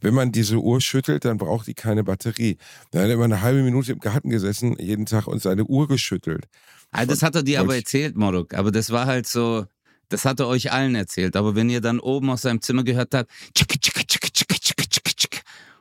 [0.00, 2.56] Wenn man diese Uhr schüttelt, dann braucht die keine Batterie.
[2.90, 5.88] Dann hat er immer eine halbe Minute im Garten gesessen, jeden Tag und seine Uhr
[5.88, 6.46] geschüttelt.
[6.90, 8.54] Also das hat er dir aber erzählt, Moruk.
[8.54, 9.66] Aber das war halt so,
[10.08, 11.36] das hat er euch allen erzählt.
[11.36, 14.88] Aber wenn ihr dann oben aus seinem Zimmer gehört habt, tschicke, tschicke, tschicke, tschicke, tschicke,
[14.88, 15.38] tschicke, tschicke.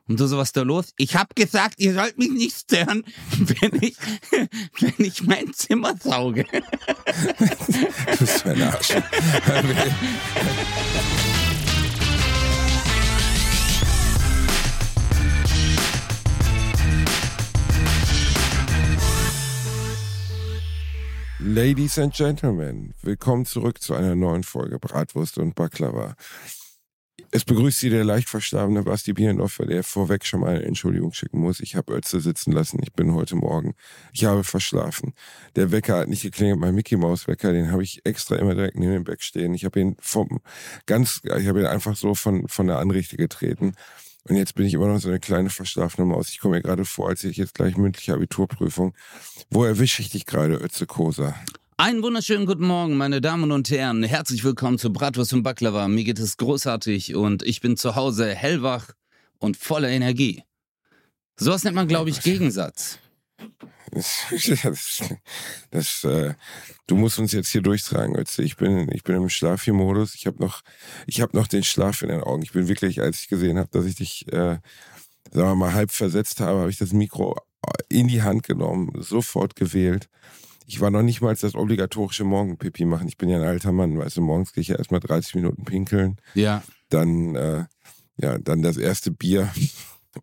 [0.08, 0.94] Und du so, was da los?
[0.98, 3.04] Ich hab gesagt, ihr sollt mich nicht stören,
[3.38, 3.98] wenn ich,
[4.80, 6.46] wenn ich mein Zimmer sauge.
[6.52, 8.94] du bist ein Arsch.
[21.40, 26.16] Ladies and Gentlemen, willkommen zurück zu einer neuen Folge Bratwurst und Baklava.
[27.30, 31.40] Es begrüßt Sie der leicht verstorbene Basti Bienendorfer, der vorweg schon mal eine Entschuldigung schicken
[31.40, 31.60] muss.
[31.60, 32.80] Ich habe Ötze sitzen lassen.
[32.82, 33.76] Ich bin heute Morgen.
[34.14, 35.14] Ich habe verschlafen.
[35.56, 36.60] Der Wecker hat nicht geklingelt.
[36.60, 39.54] Mein Mickey Maus Wecker, den habe ich extra immer direkt neben dem Bett stehen.
[39.54, 40.40] Ich habe ihn vom
[40.88, 43.74] ganz, ich habe ihn einfach so von von der Anrichte getreten.
[44.30, 46.30] Und jetzt bin ich immer noch so eine kleine verschlafene Maus.
[46.30, 48.94] Ich komme mir gerade vor, als ich jetzt gleich mündliche Abiturprüfung.
[49.50, 51.36] Wo erwische ich dich gerade, Ötze Kosa?
[51.78, 54.04] Einen wunderschönen guten Morgen, meine Damen und Herren.
[54.04, 55.88] Herzlich willkommen zu Bratwurst und Baklava.
[55.88, 58.90] Mir geht es großartig und ich bin zu Hause hellwach
[59.38, 60.44] und voller Energie.
[61.38, 63.00] Sowas nennt man, glaube ich, Gegensatz.
[63.92, 65.04] Das,
[65.72, 66.34] das, äh,
[66.88, 68.44] du musst uns jetzt hier durchtragen, Ötze.
[68.44, 70.14] Ich bin, ich bin im Schlafi-Modus.
[70.14, 70.62] Ich habe noch,
[71.08, 72.44] ich habe noch den Schlaf in den Augen.
[72.44, 74.60] Ich bin wirklich, als ich gesehen habe, dass ich dich, äh,
[75.32, 77.38] sagen wir mal, halb versetzt habe, habe ich das Mikro
[77.90, 80.10] in die Hand genommen, sofort gewählt.
[80.66, 83.08] Ich war noch nicht mal das obligatorische Morgenpipi machen.
[83.08, 85.64] Ich bin ja ein alter Mann, weißt du, morgens gehe ich ja erstmal 30 Minuten
[85.64, 86.18] pinkeln.
[86.34, 86.62] Ja.
[86.90, 87.66] Dann, äh,
[88.18, 89.50] ja, dann das erste Bier.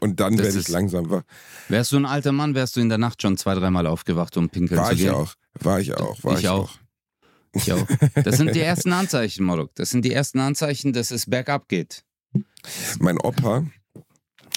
[0.01, 1.23] Und dann werde ich langsam wach.
[1.69, 4.49] Wärst du ein alter Mann, wärst du in der Nacht schon zwei, dreimal aufgewacht, um
[4.49, 5.13] pinkeln war zu gehen.
[5.13, 5.35] War ich auch.
[5.61, 6.25] War ich auch.
[6.25, 6.71] War ich, auch.
[6.71, 6.79] auch.
[7.55, 7.87] Ich auch.
[8.25, 9.71] Das sind die ersten Anzeichen, Morok.
[9.75, 12.05] Das sind die ersten Anzeichen, dass es bergab geht.
[12.99, 13.65] Mein Opa,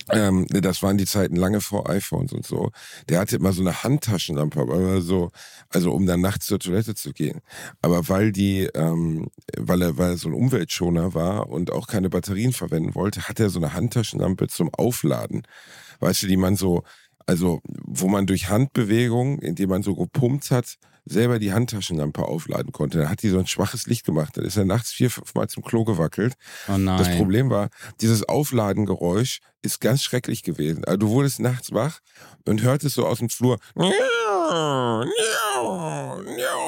[0.10, 2.72] ähm, das waren die Zeiten lange vor iPhones und so.
[3.10, 5.32] Der hatte immer so eine Handtaschenlampe, aber so,
[5.70, 7.42] also um dann nachts zur Toilette zu gehen.
[7.82, 12.10] Aber weil die, ähm, weil er, weil er so ein Umweltschoner war und auch keine
[12.10, 15.44] Batterien verwenden wollte, hat er so eine Handtaschenlampe zum Aufladen.
[16.00, 16.84] Weißt du, die man so,
[17.26, 20.78] also wo man durch Handbewegung, indem man so gepumpt hat,
[21.10, 23.00] selber die Handtaschenlampe aufladen konnte.
[23.00, 24.38] Da hat die so ein schwaches Licht gemacht.
[24.38, 26.36] Dann ist er nachts vier, fünf Mal zum Klo gewackelt.
[26.68, 26.98] Oh nein.
[26.98, 27.70] Das Problem war,
[28.02, 30.86] dieses Aufladengeräusch ist ganz schrecklich gewesen.
[30.86, 32.00] Also du wurdest nachts wach
[32.46, 33.58] und hörtest so aus dem Flur.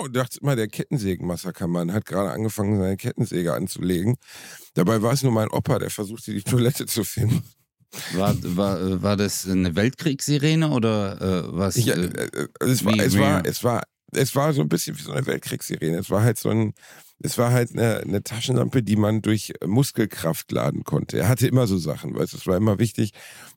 [0.03, 4.16] Du dachtest immer, der Kettensägenmassakermann hat gerade angefangen, seine Kettensäge anzulegen.
[4.73, 7.44] Dabei war es nur mein Opa, der versuchte, die Toilette zu finden.
[8.13, 11.75] War, war, war das eine Weltkriegssirene oder äh, was?
[11.75, 15.02] Ja, äh, äh es, war, es, war, es war es war so ein bisschen wie
[15.02, 15.97] so eine Weltkriegssirene.
[15.97, 16.74] Es war halt so ein,
[17.22, 21.20] es war halt eine, eine, Taschenlampe, die man durch Muskelkraft laden konnte.
[21.20, 23.12] Er hatte immer so Sachen, weißt es war immer wichtig,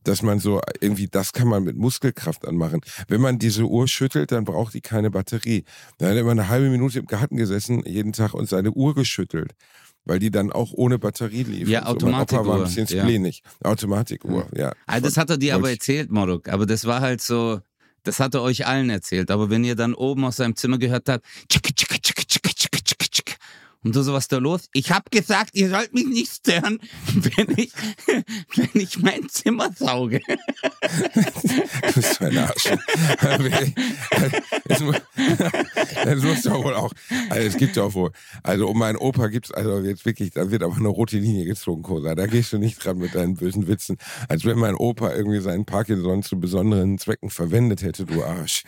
[0.04, 2.80] dass man so irgendwie, das kann man mit Muskelkraft anmachen.
[3.08, 5.64] Wenn man diese Uhr schüttelt, dann braucht die keine Batterie.
[5.98, 8.94] Dann hat er immer eine halbe Minute im Garten gesessen, jeden Tag und seine Uhr
[8.94, 9.52] geschüttelt.
[10.04, 11.68] Weil die dann auch ohne Batterie lief.
[11.68, 12.26] Ja, Automatikuhr.
[12.26, 12.40] So.
[12.40, 13.44] Opa war ein bisschen splenig.
[13.62, 13.70] Ja.
[13.70, 14.72] Automatikuhr, ja.
[14.84, 16.48] Also das hat er dir aber erzählt, Moruk.
[16.48, 17.60] Aber das war halt so,
[18.02, 19.30] das hat er euch allen erzählt.
[19.30, 22.31] Aber wenn ihr dann oben aus seinem Zimmer gehört habt, tschicke, tschicke, tschicke.
[23.84, 24.68] Und du so, was da los?
[24.72, 26.78] Ich hab gesagt, ihr sollt mich nicht stören,
[27.14, 27.72] wenn ich,
[28.56, 30.20] wenn ich mein Zimmer sauge.
[30.28, 32.68] Du bist ein Arsch.
[36.04, 36.92] Das muss doch wohl auch,
[37.28, 38.12] also es gibt ja auch wohl,
[38.42, 41.82] also um meinen Opa gibt's also jetzt wirklich, da wird aber eine rote Linie gezogen,
[41.82, 42.14] Kosa.
[42.14, 43.98] Da gehst du nicht dran mit deinen bösen Witzen.
[44.28, 48.64] Als wenn mein Opa irgendwie seinen Parkinson zu besonderen Zwecken verwendet hätte, du Arsch.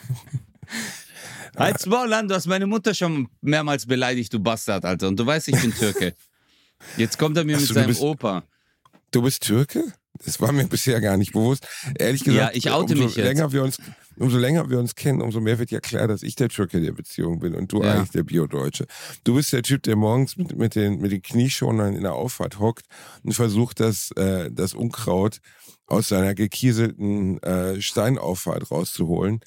[1.57, 5.09] Als Maul du hast meine Mutter schon mehrmals beleidigt, du Bastard, Alter.
[5.09, 6.15] Und du weißt, ich bin Türke.
[6.97, 8.45] Jetzt kommt er mir Ach mit seinem bist, Opa.
[9.11, 9.93] Du bist Türke?
[10.25, 11.67] Das war mir bisher gar nicht bewusst.
[11.99, 13.27] Ehrlich gesagt, ja, ich oute umso mich jetzt.
[13.27, 13.79] länger wir uns,
[14.17, 16.93] umso länger wir uns kennen, umso mehr wird ja klar, dass ich der Türke der
[16.93, 17.93] Beziehung bin und du ja.
[17.93, 18.87] eigentlich der Biodeutsche.
[19.25, 22.61] Du bist der Typ, der morgens mit, mit den, mit den Knieschonern in der Auffahrt
[22.61, 22.87] hockt
[23.25, 25.39] und versucht, das, äh, das Unkraut
[25.87, 29.41] aus seiner gekieselten äh, Steinauffahrt rauszuholen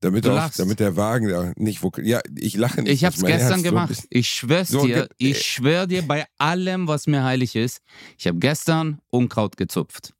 [0.00, 2.92] damit, auch, damit der Wagen da nicht wo, Ja, ich lache nicht.
[2.92, 3.94] Ich hab's gestern Herz gemacht.
[3.94, 7.80] So ich schwör's so dir, ich schwör dir bei allem, was mir heilig ist.
[8.18, 10.14] Ich habe gestern Unkraut gezupft.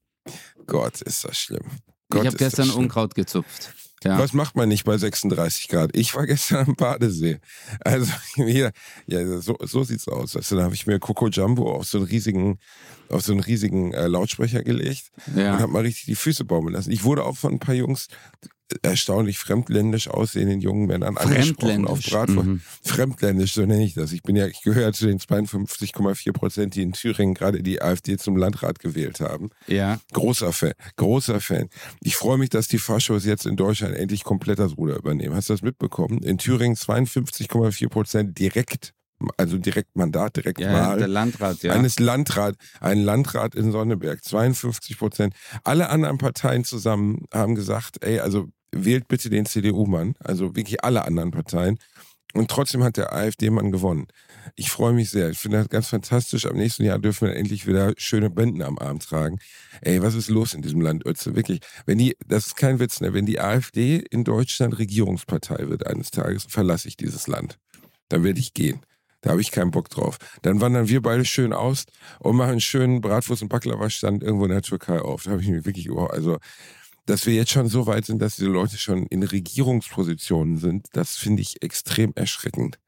[0.67, 1.65] Gott, ist das schlimm.
[2.11, 3.73] Gott, ich habe gestern Unkraut gezupft.
[4.03, 4.19] Ja.
[4.19, 5.95] Was macht man nicht bei 36 Grad?
[5.95, 7.39] Ich war gestern am Badesee.
[7.81, 8.73] Also hier,
[9.07, 10.37] ja, so, so sieht's aus.
[10.37, 12.59] Also, da habe ich mir Coco Jumbo auf so einen riesigen,
[13.09, 15.55] auf so einen riesigen äh, Lautsprecher gelegt ja.
[15.55, 16.93] und habe mal richtig die Füße baumeln lassen.
[16.93, 18.09] Ich wurde auch von ein paar Jungs
[18.83, 22.49] erstaunlich fremdländisch aussehenden jungen Männern angesprochen auf Bratwurst.
[22.49, 22.61] Mhm.
[22.83, 24.13] Fremdländisch, so nenne ich das.
[24.13, 28.17] Ich bin ja, ich gehöre zu den 52,4 Prozent, die in Thüringen gerade die AfD
[28.17, 29.51] zum Landrat gewählt haben.
[29.67, 30.01] Ja.
[30.13, 31.69] Großer Fan, großer Fan.
[32.03, 35.35] Ich freue mich, dass die Faschos jetzt in Deutschland endlich komplett das Ruder übernehmen.
[35.35, 36.23] Hast du das mitbekommen?
[36.23, 38.93] In Thüringen 52,4 Prozent direkt
[39.37, 40.99] also direkt Mandat, direkt ja, Wahl.
[40.99, 41.73] Der Landrat, ja.
[41.73, 45.35] Eines Landrat, ein Landrat in Sonneberg, 52 Prozent.
[45.65, 51.05] Alle anderen Parteien zusammen haben gesagt, ey, also wählt bitte den CDU-Mann, also wirklich alle
[51.05, 51.79] anderen Parteien.
[52.33, 54.07] Und trotzdem hat der AfD-Mann gewonnen.
[54.55, 55.31] Ich freue mich sehr.
[55.31, 56.47] Ich finde das ganz fantastisch.
[56.47, 59.39] Am nächsten Jahr dürfen wir endlich wieder schöne Bänden am Arm tragen.
[59.81, 61.35] Ey, was ist los in diesem Land, Ötze?
[61.35, 61.61] Wirklich.
[61.87, 63.13] Wenn die, das ist kein Witz, ne?
[63.13, 67.59] Wenn die AfD in Deutschland Regierungspartei wird eines Tages, verlasse ich dieses Land.
[68.09, 68.81] Dann werde ich gehen.
[69.23, 70.17] Da habe ich keinen Bock drauf.
[70.43, 71.85] Dann wandern wir beide schön aus
[72.21, 75.25] und machen einen schönen Bratwurst- und Baklava-Stand irgendwo in der Türkei auf.
[75.25, 76.39] Da habe ich mich wirklich überhaupt, also,
[77.11, 81.17] dass wir jetzt schon so weit sind, dass diese Leute schon in Regierungspositionen sind, das
[81.17, 82.79] finde ich extrem erschreckend.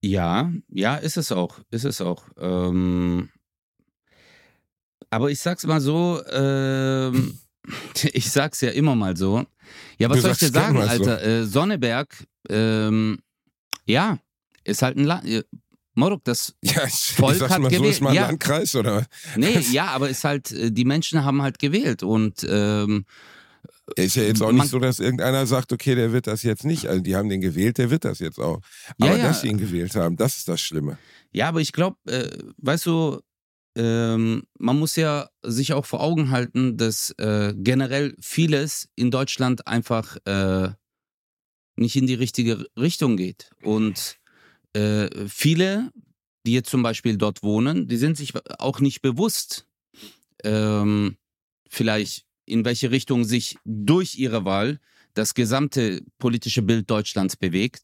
[0.00, 2.28] Ja, ja, ist es auch, ist es auch.
[2.38, 3.30] Ähm,
[5.10, 7.36] aber ich sag's mal so, ähm,
[8.12, 9.44] ich sag's ja immer mal so.
[9.98, 11.18] Ja, was du soll ich dir sagen, Alter?
[11.18, 11.26] So.
[11.26, 13.18] Äh, Sonneberg, ähm,
[13.86, 14.18] ja,
[14.62, 15.44] ist halt ein Land.
[15.96, 17.82] Morok, das ja, Volk hat mal, gewählt.
[17.82, 18.26] So ist mal ein ja.
[18.26, 19.06] Landkreis, oder?
[19.36, 23.06] Nee, ja, aber ist halt, äh, die Menschen haben halt gewählt und ähm,
[23.94, 26.86] ist ja jetzt auch nicht so, dass irgendeiner sagt, okay, der wird das jetzt nicht.
[26.86, 28.60] Also die haben den gewählt, der wird das jetzt auch.
[28.98, 29.22] Aber ja, ja.
[29.28, 30.98] dass sie ihn gewählt haben, das ist das Schlimme.
[31.32, 32.28] Ja, aber ich glaube, äh,
[32.58, 33.20] weißt du,
[33.76, 39.66] ähm, man muss ja sich auch vor Augen halten, dass äh, generell vieles in Deutschland
[39.66, 40.70] einfach äh,
[41.76, 43.50] nicht in die richtige Richtung geht.
[43.62, 44.18] Und
[44.76, 45.90] äh, viele,
[46.46, 49.66] die jetzt zum Beispiel dort wohnen, die sind sich auch nicht bewusst,
[50.44, 51.16] ähm,
[51.68, 54.78] vielleicht in welche Richtung sich durch ihre Wahl
[55.14, 57.82] das gesamte politische Bild Deutschlands bewegt.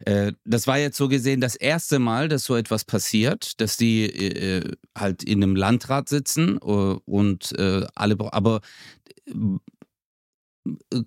[0.00, 4.04] Äh, das war jetzt so gesehen das erste Mal, dass so etwas passiert, dass die
[4.04, 8.60] äh, halt in einem Landrat sitzen uh, und äh, alle, aber
[9.26, 9.32] äh,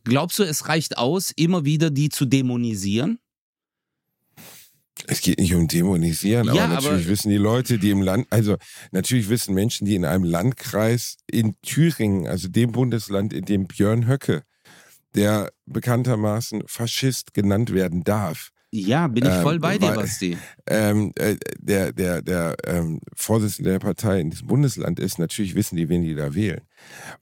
[0.04, 3.20] glaubst du, es reicht aus, immer wieder die zu dämonisieren?
[5.07, 8.28] Es geht nicht um Dämonisieren, ja, aber natürlich aber wissen die Leute, die im Land,
[8.30, 8.57] also
[8.92, 14.07] natürlich wissen Menschen, die in einem Landkreis in Thüringen, also dem Bundesland, in dem Björn
[14.07, 14.44] Höcke,
[15.16, 20.38] der bekanntermaßen Faschist genannt werden darf, ja, bin ich voll ähm, bei dir, Basti.
[20.68, 25.75] Ähm, äh, der der, der ähm, Vorsitzende der Partei in diesem Bundesland ist, natürlich wissen
[25.75, 26.62] die, wen die da wählen.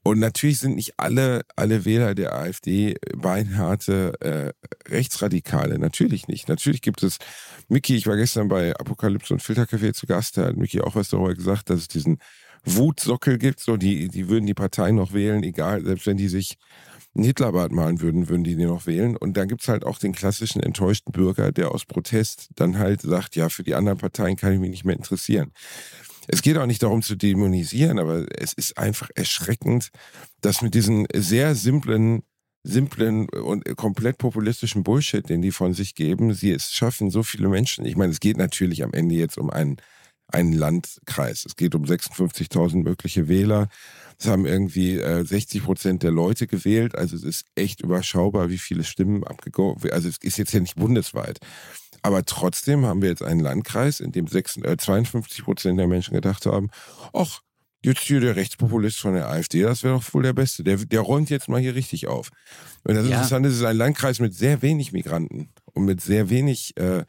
[0.02, 4.52] Und natürlich sind nicht alle, alle Wähler der AfD beinharte äh,
[4.90, 5.78] Rechtsradikale.
[5.78, 6.48] Natürlich nicht.
[6.48, 7.18] Natürlich gibt es,
[7.68, 11.08] Mickey, ich war gestern bei Apokalypse und Filtercafé zu Gast, da hat Mickey auch was
[11.10, 12.18] darüber gesagt, dass es diesen
[12.64, 16.56] Wutsockel gibt, so die, die würden die Partei noch wählen, egal, selbst wenn die sich
[17.14, 19.16] einen Hitlerbart malen würden, würden die den noch wählen.
[19.16, 23.00] Und dann gibt es halt auch den klassischen enttäuschten Bürger, der aus Protest dann halt
[23.02, 25.52] sagt, ja, für die anderen Parteien kann ich mich nicht mehr interessieren.
[26.28, 29.90] Es geht auch nicht darum zu dämonisieren, aber es ist einfach erschreckend,
[30.40, 32.22] dass mit diesen sehr simplen
[32.64, 37.48] simplen und komplett populistischen Bullshit, den die von sich geben, sie es schaffen, so viele
[37.48, 37.84] Menschen.
[37.86, 39.76] Ich meine, es geht natürlich am Ende jetzt um einen,
[40.26, 41.46] einen Landkreis.
[41.46, 43.68] Es geht um 56.000 mögliche Wähler.
[44.18, 46.96] Es haben irgendwie äh, 60 Prozent der Leute gewählt.
[46.96, 49.76] Also es ist echt überschaubar, wie viele Stimmen abgegeben.
[49.90, 51.38] Also es ist jetzt ja nicht bundesweit.
[52.02, 56.14] Aber trotzdem haben wir jetzt einen Landkreis, in dem 56, äh, 52 Prozent der Menschen
[56.14, 56.70] gedacht haben,
[57.12, 57.40] ach,
[57.84, 60.64] jetzt hier der Rechtspopulist von der AfD, das wäre doch wohl der Beste.
[60.64, 62.30] Der, der räumt jetzt mal hier richtig auf.
[62.84, 63.16] Und das ja.
[63.16, 67.04] Interessante ist, es ist ein Landkreis mit sehr wenig Migranten und mit sehr wenig äh,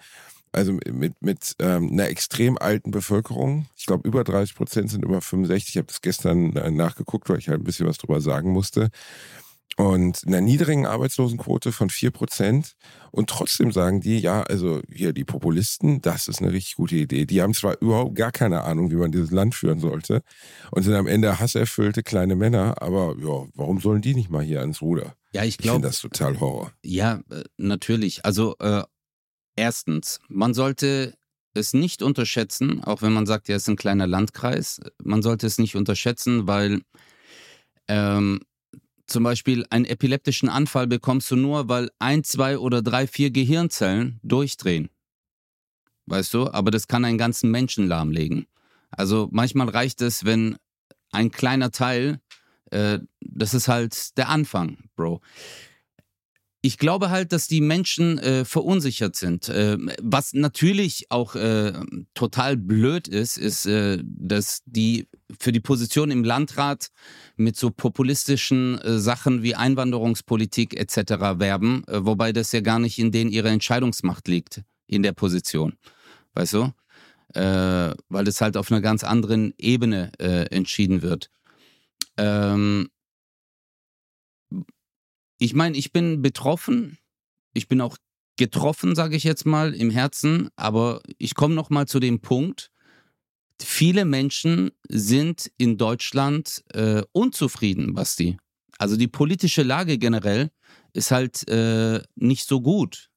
[0.51, 3.67] also mit, mit ähm, einer extrem alten Bevölkerung.
[3.75, 5.69] Ich glaube, über 30 Prozent sind über 65.
[5.69, 8.89] Ich habe das gestern äh, nachgeguckt, weil ich halt ein bisschen was drüber sagen musste.
[9.79, 12.75] Und einer niedrigen Arbeitslosenquote von 4 Prozent.
[13.11, 17.25] Und trotzdem sagen die, ja, also hier die Populisten, das ist eine richtig gute Idee.
[17.25, 20.21] Die haben zwar überhaupt gar keine Ahnung, wie man dieses Land führen sollte
[20.71, 24.59] und sind am Ende hasserfüllte kleine Männer, aber ja, warum sollen die nicht mal hier
[24.59, 25.15] ans Ruder?
[25.31, 25.77] Ja, ich glaube.
[25.77, 26.73] Ich finde das total Horror.
[26.83, 28.25] Ja, äh, natürlich.
[28.25, 28.83] Also äh,
[29.59, 31.15] Erstens, man sollte
[31.53, 34.79] es nicht unterschätzen, auch wenn man sagt, ja, es ist ein kleiner Landkreis.
[35.03, 36.79] Man sollte es nicht unterschätzen, weil
[37.89, 38.39] ähm,
[39.09, 44.19] zum Beispiel einen epileptischen Anfall bekommst du nur, weil ein, zwei oder drei, vier Gehirnzellen
[44.23, 44.89] durchdrehen.
[46.05, 46.49] Weißt du?
[46.51, 48.47] Aber das kann einen ganzen Menschen lahmlegen.
[48.91, 50.57] Also manchmal reicht es, wenn
[51.11, 52.19] ein kleiner Teil,
[52.71, 55.21] äh, das ist halt der Anfang, Bro.
[56.61, 59.47] Ich glaube halt, dass die Menschen äh, verunsichert sind.
[59.47, 61.73] Äh, was natürlich auch äh,
[62.13, 65.07] total blöd ist, ist, äh, dass die
[65.39, 66.89] für die Position im Landrat
[67.37, 71.39] mit so populistischen äh, Sachen wie Einwanderungspolitik etc.
[71.39, 75.75] werben, äh, wobei das ja gar nicht in denen ihre Entscheidungsmacht liegt, in der Position.
[76.33, 76.71] Weißt du?
[77.31, 81.29] weil es halt auf einer ganz anderen Ebene entschieden wird.
[82.17, 82.89] Ähm,
[85.39, 86.97] ich meine, ich bin betroffen.
[87.53, 87.97] Ich bin auch
[88.37, 90.49] getroffen, sage ich jetzt mal, im Herzen.
[90.55, 92.71] Aber ich komme noch mal zu dem Punkt.
[93.61, 98.37] Viele Menschen sind in Deutschland äh, unzufrieden, Basti.
[98.77, 100.51] Also die politische Lage generell
[100.93, 103.09] ist halt äh, nicht so gut,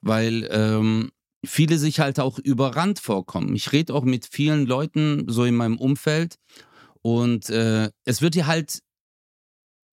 [0.00, 1.10] weil ähm,
[1.44, 3.56] viele sich halt auch überrannt vorkommen.
[3.56, 6.36] Ich rede auch mit vielen Leuten so in meinem Umfeld
[7.02, 8.80] und äh, es wird hier halt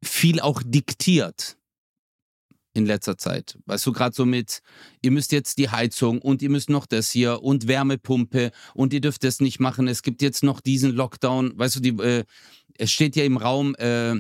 [0.04, 1.58] viel auch diktiert
[2.74, 3.58] in letzter Zeit.
[3.66, 4.62] Weißt du, gerade so mit,
[5.02, 9.02] ihr müsst jetzt die Heizung und ihr müsst noch das hier und Wärmepumpe und ihr
[9.02, 9.88] dürft das nicht machen.
[9.88, 11.58] Es gibt jetzt noch diesen Lockdown.
[11.58, 12.24] Weißt du, die, äh,
[12.78, 14.16] es steht ja im Raum, äh,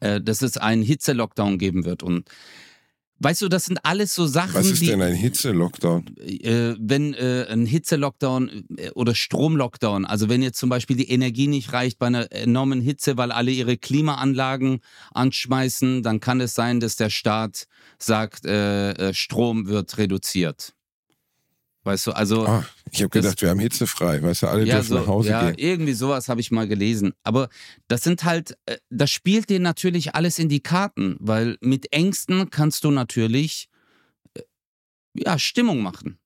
[0.00, 2.02] äh, dass es einen Hitze-Lockdown geben wird.
[2.02, 2.28] Und
[3.20, 4.54] Weißt du, das sind alles so Sachen.
[4.54, 6.16] Was ist die, denn ein Hitze-Lockdown?
[6.18, 11.48] Äh, wenn äh, ein Hitze-Lockdown äh, oder Strom-Lockdown, also wenn jetzt zum Beispiel die Energie
[11.48, 14.80] nicht reicht bei einer enormen Hitze, weil alle ihre Klimaanlagen
[15.12, 17.66] anschmeißen, dann kann es sein, dass der Staat
[17.98, 20.74] sagt, äh, äh Strom wird reduziert.
[21.88, 22.46] Weißt du, also.
[22.46, 25.30] Ah, ich habe gedacht, wir haben hitzefrei, weißt du, alle ja, dürfen so, nach Hause
[25.30, 25.58] ja, gehen.
[25.58, 27.14] Irgendwie sowas habe ich mal gelesen.
[27.22, 27.48] Aber
[27.86, 32.50] das sind halt, äh, das spielt dir natürlich alles in die Karten, weil mit Ängsten
[32.50, 33.70] kannst du natürlich,
[34.34, 34.42] äh,
[35.14, 36.18] ja, Stimmung machen.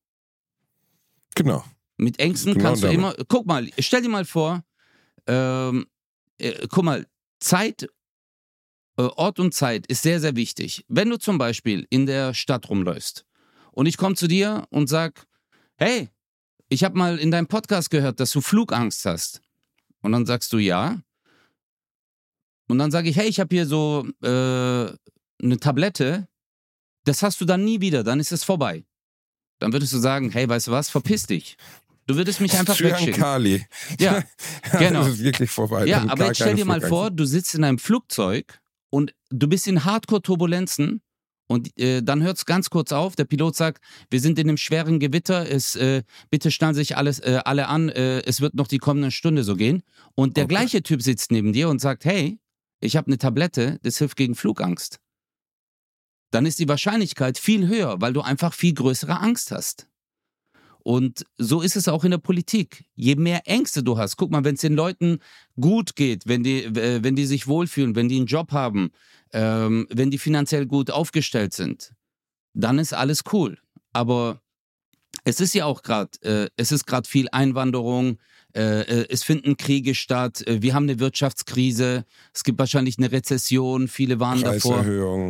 [1.36, 1.64] Genau.
[1.96, 4.64] Mit Ängsten genau kannst du immer, guck mal, stell dir mal vor,
[5.28, 5.86] ähm,
[6.38, 7.06] äh, guck mal,
[7.38, 7.84] Zeit,
[8.96, 10.84] äh, Ort und Zeit ist sehr, sehr wichtig.
[10.88, 13.24] Wenn du zum Beispiel in der Stadt rumläufst
[13.70, 15.28] und ich komme zu dir und sag,
[15.76, 16.08] hey,
[16.68, 19.42] ich habe mal in deinem Podcast gehört, dass du Flugangst hast.
[20.00, 21.00] Und dann sagst du ja.
[22.68, 24.26] Und dann sage ich, hey, ich habe hier so äh,
[25.42, 26.28] eine Tablette.
[27.04, 28.84] Das hast du dann nie wieder, dann ist es vorbei.
[29.58, 31.56] Dann würdest du sagen, hey, weißt du was, verpiss dich.
[32.06, 33.20] Du würdest mich einfach wegschicken.
[33.20, 33.64] Kali.
[33.98, 34.24] Ja,
[34.78, 35.04] genau.
[35.04, 35.86] das ist wirklich vorbei.
[35.86, 38.60] Ja, aber jetzt stell dir mal vor, du sitzt in einem Flugzeug
[38.90, 41.00] und du bist in Hardcore-Turbulenzen
[41.46, 43.16] und äh, dann hört es ganz kurz auf.
[43.16, 45.48] Der Pilot sagt, wir sind in einem schweren Gewitter.
[45.50, 47.88] Es, äh, bitte schnallen sich alles, äh, alle an.
[47.88, 49.82] Äh, es wird noch die kommende Stunde so gehen.
[50.14, 50.54] Und der okay.
[50.54, 52.38] gleiche Typ sitzt neben dir und sagt, hey,
[52.80, 54.98] ich habe eine Tablette, das hilft gegen Flugangst.
[56.30, 59.88] Dann ist die Wahrscheinlichkeit viel höher, weil du einfach viel größere Angst hast.
[60.84, 62.86] Und so ist es auch in der Politik.
[62.94, 65.18] Je mehr Ängste du hast, guck mal, wenn es den Leuten
[65.60, 68.90] gut geht, wenn die, äh, wenn die sich wohlfühlen, wenn die einen Job haben,
[69.32, 71.92] ähm, wenn die finanziell gut aufgestellt sind,
[72.54, 73.58] dann ist alles cool.
[73.92, 74.40] Aber
[75.24, 78.18] es ist ja auch gerade, äh, es ist gerade viel Einwanderung,
[78.54, 83.10] äh, äh, es finden Kriege statt, äh, wir haben eine Wirtschaftskrise, es gibt wahrscheinlich eine
[83.10, 84.78] Rezession, viele waren davor.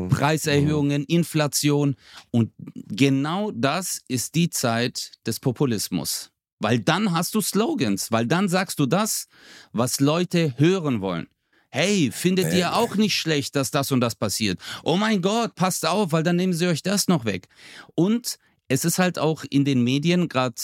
[0.09, 1.97] Preiserhöhungen, Inflation.
[2.31, 6.31] Und genau das ist die Zeit des Populismus.
[6.59, 9.27] Weil dann hast du Slogans, weil dann sagst du das,
[9.73, 11.29] was Leute hören wollen.
[11.75, 14.61] Hey, findet ihr auch nicht schlecht, dass das und das passiert?
[14.85, 17.49] Oh mein Gott, passt auf, weil dann nehmen sie euch das noch weg.
[17.95, 18.37] Und
[18.69, 20.55] es ist halt auch in den Medien gerade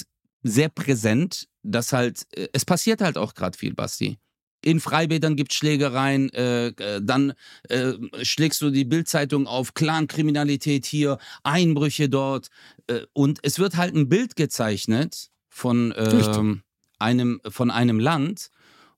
[0.42, 4.18] sehr präsent, dass halt, äh, es passiert halt auch gerade viel, Basti.
[4.60, 7.32] In Freibädern gibt es Schlägereien, äh, äh, dann
[7.70, 12.48] äh, schlägst du die Bildzeitung auf, Clankriminalität hier, Einbrüche dort.
[12.86, 16.62] Äh, und es wird halt ein Bild gezeichnet von, ähm,
[16.98, 18.50] einem, von einem Land,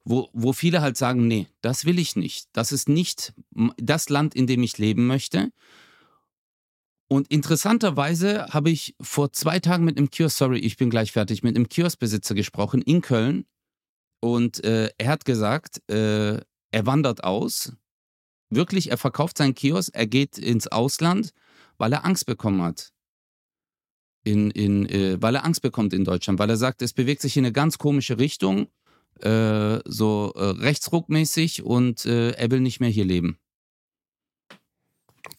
[0.04, 2.48] wo, wo viele halt sagen, nee, das will ich nicht.
[2.52, 3.34] Das ist nicht
[3.76, 5.52] das Land, in dem ich leben möchte.
[7.08, 11.42] Und interessanterweise habe ich vor zwei Tagen mit einem Kiosk, sorry, ich bin gleich fertig,
[11.42, 13.46] mit einem Kioskbesitzer gesprochen in Köln.
[14.20, 16.40] Und äh, er hat gesagt, äh,
[16.70, 17.72] er wandert aus.
[18.48, 21.32] Wirklich, er verkauft seinen Kiosk, er geht ins Ausland,
[21.78, 22.92] weil er Angst bekommen hat.
[24.22, 27.36] In, in, äh, weil er Angst bekommt in Deutschland, weil er sagt, es bewegt sich
[27.36, 28.68] in eine ganz komische Richtung,
[29.20, 33.38] äh, so äh, rechtsruckmäßig und äh, er will nicht mehr hier leben.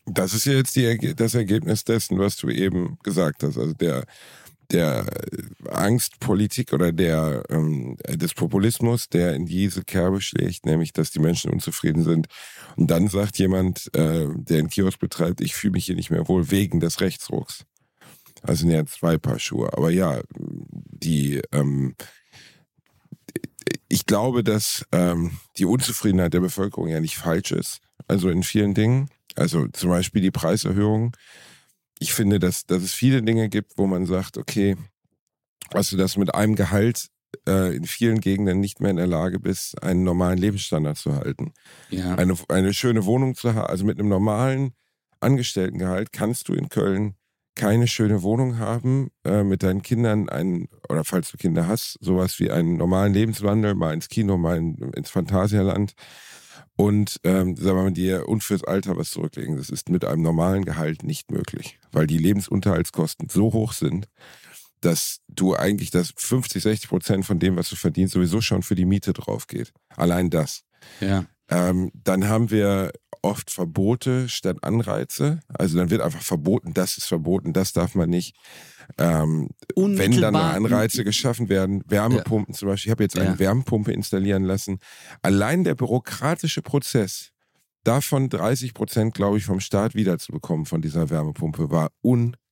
[0.05, 3.57] Das ist jetzt die, das Ergebnis dessen, was du eben gesagt hast.
[3.57, 4.05] Also der,
[4.71, 5.05] der
[5.69, 11.51] Angstpolitik oder der, ähm, des Populismus, der in diese Kerbe schlägt, nämlich dass die Menschen
[11.51, 12.27] unzufrieden sind.
[12.77, 16.27] Und dann sagt jemand, äh, der einen Kiosk betreibt, ich fühle mich hier nicht mehr
[16.27, 17.65] wohl wegen des Rechtsrucks.
[18.41, 19.71] Also sind ja zwei Paar Schuhe.
[19.73, 21.95] Aber ja, die, ähm,
[23.87, 27.79] ich glaube, dass ähm, die Unzufriedenheit der Bevölkerung ja nicht falsch ist.
[28.07, 29.09] Also in vielen Dingen.
[29.35, 31.15] Also zum Beispiel die Preiserhöhung.
[31.99, 34.75] Ich finde, dass, dass es viele Dinge gibt, wo man sagt, okay,
[35.71, 37.07] also dass mit einem Gehalt
[37.47, 41.53] äh, in vielen Gegenden nicht mehr in der Lage bist, einen normalen Lebensstandard zu halten.
[41.89, 42.15] Ja.
[42.15, 44.73] Eine, eine schöne Wohnung zu haben, also mit einem normalen
[45.19, 47.15] Angestelltengehalt kannst du in Köln
[47.55, 52.39] keine schöne Wohnung haben, äh, mit deinen Kindern einen, oder falls du Kinder hast, sowas
[52.39, 55.93] wie einen normalen Lebenswandel, mal ins Kino, mal in, ins Phantasialand
[56.75, 59.57] und ähm, sagen wir mal dir und fürs Alter was zurücklegen.
[59.57, 64.07] Das ist mit einem normalen Gehalt nicht möglich, weil die Lebensunterhaltskosten so hoch sind,
[64.79, 68.75] dass du eigentlich das 50, 60 Prozent von dem, was du verdienst, sowieso schon für
[68.75, 69.73] die Miete drauf geht.
[69.95, 70.63] Allein das.
[70.99, 71.25] Ja.
[71.49, 72.91] Ähm, dann haben wir
[73.21, 75.39] oft Verbote statt Anreize.
[75.53, 78.35] Also dann wird einfach verboten, das ist verboten, das darf man nicht.
[78.97, 83.39] Ähm, wenn dann Anreize geschaffen werden, Wärmepumpen zum Beispiel, ich habe jetzt eine Ja.
[83.39, 84.79] Wärmepumpe installieren lassen.
[85.21, 87.31] Allein der bürokratische Prozess,
[87.83, 91.91] davon 30 Prozent, glaube ich, vom Staat wiederzubekommen von dieser Wärmepumpe, war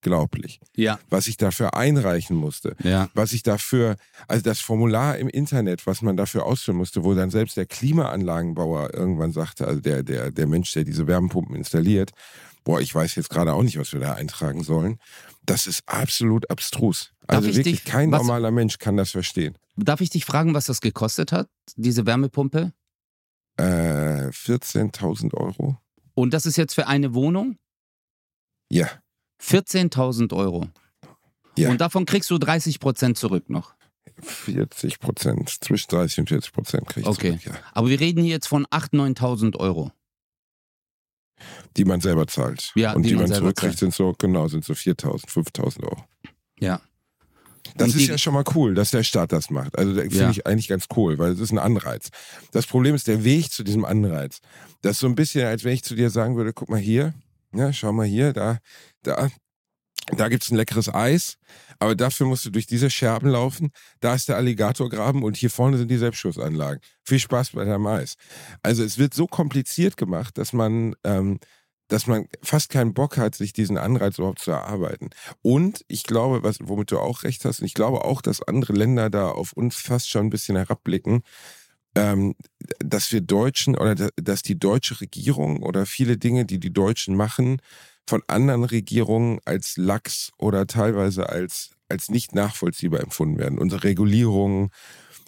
[0.04, 0.60] unglaublich.
[0.76, 3.10] Ja, Was ich dafür einreichen musste ja.
[3.14, 3.96] was ich dafür,
[4.28, 8.94] also das Formular im Internet, was man dafür ausfüllen musste, wo dann selbst der Klimaanlagenbauer
[8.94, 12.12] irgendwann sagte, also der, der, der Mensch, der diese Wärmepumpen installiert,
[12.64, 15.00] boah, ich weiß jetzt gerade auch nicht, was wir da eintragen sollen.
[15.46, 17.12] Das ist absolut abstrus.
[17.28, 19.58] Also ich wirklich dich- kein was- normaler Mensch kann das verstehen.
[19.76, 22.74] Darf ich dich fragen, was das gekostet hat, diese Wärmepumpe?
[23.58, 25.78] Äh, 14.000 Euro?
[26.14, 27.58] Und das ist jetzt für eine Wohnung?
[28.72, 28.88] Ja,
[29.42, 30.68] 14.000 Euro.
[31.58, 31.70] Ja.
[31.70, 33.74] Und davon kriegst du 30 Prozent zurück noch.
[34.22, 37.40] 40 Prozent, zwischen 30 und 40 Prozent kriege ich Okay.
[37.40, 37.62] zurück, ja.
[37.74, 39.92] Aber wir reden hier jetzt von 8.000, 9.000 Euro.
[41.78, 42.72] Die man selber zahlt.
[42.76, 46.04] Ja, und die die, man man zurückkriegt, sind so, genau, sind so 4.000, 5.000 Euro.
[46.60, 46.82] Ja.
[47.76, 49.78] Das Und ist ja schon mal cool, dass der Staat das macht.
[49.78, 50.30] Also da finde Ja.
[50.32, 52.10] ich eigentlich ganz cool, weil es ist ein Anreiz.
[52.52, 54.40] Das Problem ist der Weg zu diesem Anreiz.
[54.82, 57.14] Das ist so ein bisschen, als wenn ich zu dir sagen würde, guck mal hier,
[57.54, 58.60] ja, schau mal hier, da,
[59.04, 59.30] da,
[60.16, 61.38] da gibt's ein leckeres Eis,
[61.80, 63.72] aber dafür musst du durch diese Scherben laufen.
[64.00, 66.82] Da ist der Alligatorgraben und hier vorne sind die Selbstschussanlagen.
[67.04, 68.16] Viel Spaß bei deinem Eis.
[68.64, 71.40] Also es wird so kompliziert gemacht, dass man, ähm,
[71.90, 75.10] dass man fast keinen Bock hat, sich diesen Anreiz überhaupt zu erarbeiten.
[75.42, 78.74] Und ich glaube, was, womit du auch recht hast, und ich glaube auch, dass andere
[78.74, 81.22] Länder da auf uns fast schon ein bisschen herabblicken,
[81.96, 82.36] ähm,
[82.80, 87.16] dass wir Deutschen oder da- dass die deutsche Regierung oder viele Dinge, die die Deutschen
[87.16, 87.62] machen,
[88.10, 93.60] von anderen Regierungen als lax oder teilweise als, als nicht nachvollziehbar empfunden werden.
[93.60, 94.72] Unsere Regulierungen,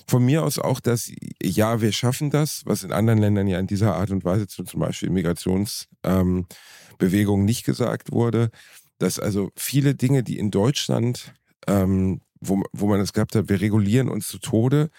[0.08, 1.10] von mir aus auch, dass
[1.42, 4.66] ja, wir schaffen das, was in anderen Ländern ja in dieser Art und Weise, zum
[4.80, 6.48] Beispiel Migrationsbewegung
[7.40, 8.50] ähm, nicht gesagt wurde,
[8.98, 11.34] dass also viele Dinge, die in Deutschland,
[11.68, 14.90] ähm, wo, wo man es gehabt hat, wir regulieren uns zu Tode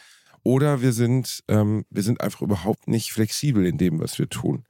[0.45, 4.65] oder wir sind, ähm, wir sind einfach überhaupt nicht flexibel in dem, was wir tun.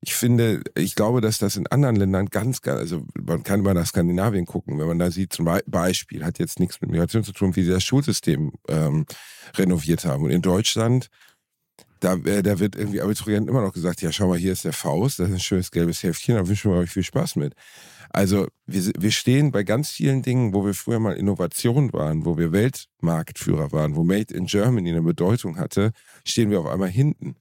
[0.00, 3.74] Ich finde, ich glaube, dass das in anderen Ländern ganz, ganz, also man kann mal
[3.74, 7.24] nach Skandinavien gucken, wenn man da sieht, zum Be- Beispiel, hat jetzt nichts mit Migration
[7.24, 9.06] zu tun, wie sie das Schulsystem ähm,
[9.56, 10.22] renoviert haben.
[10.22, 11.08] Und in Deutschland,
[11.98, 14.72] da, äh, da wird irgendwie Abiturienten immer noch gesagt, ja, schau mal, hier ist der
[14.72, 17.54] Faust, das ist ein schönes gelbes Heftchen, da wünschen wir euch viel Spaß mit.
[18.10, 22.38] Also wir, wir stehen bei ganz vielen Dingen, wo wir früher mal Innovation waren, wo
[22.38, 25.90] wir Weltmarktführer waren, wo Made in Germany eine Bedeutung hatte,
[26.24, 27.34] stehen wir auf einmal hinten.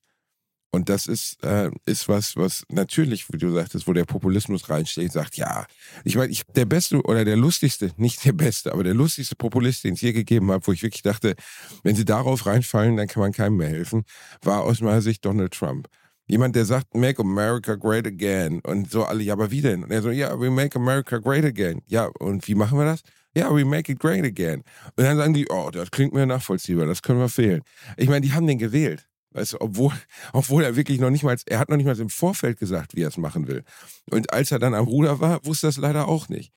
[0.72, 5.12] Und das ist, äh, ist was, was natürlich, wie du sagtest, wo der Populismus reinsteht
[5.12, 5.66] sagt, ja,
[6.04, 9.84] ich meine, ich, der beste oder der lustigste, nicht der beste, aber der lustigste Populist,
[9.84, 11.36] den es je gegeben hat, wo ich wirklich dachte,
[11.84, 14.04] wenn sie darauf reinfallen, dann kann man keinem mehr helfen,
[14.42, 15.88] war aus meiner Sicht Donald Trump.
[16.30, 18.60] Jemand, der sagt, make America great again.
[18.60, 19.86] Und so alle, ja, aber wie denn?
[19.86, 21.82] Und er so, ja, we make America great again.
[21.88, 23.02] Ja, und wie machen wir das?
[23.34, 24.64] Ja, we make it great again.
[24.98, 27.62] Und dann sagen die, oh, das klingt mir nachvollziehbar, das können wir fehlen.
[27.96, 29.08] Ich meine, die haben den gewählt.
[29.38, 29.94] Weißt du, obwohl,
[30.34, 33.04] obwohl er wirklich noch nicht mal, er hat noch nicht mal im Vorfeld gesagt, wie
[33.04, 33.64] er es machen will.
[34.10, 36.52] Und als er dann am Ruder war, wusste er es leider auch nicht.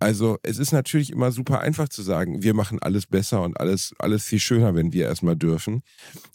[0.00, 3.94] Also es ist natürlich immer super einfach zu sagen, wir machen alles besser und alles,
[3.98, 5.82] alles viel schöner, wenn wir erstmal dürfen.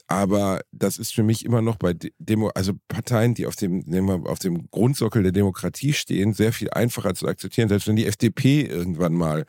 [0.07, 3.83] Aber das ist für mich immer noch bei Demo, also Parteien, die auf dem,
[4.25, 8.61] auf dem Grundsockel der Demokratie stehen, sehr viel einfacher zu akzeptieren, selbst wenn die FDP
[8.61, 9.45] irgendwann mal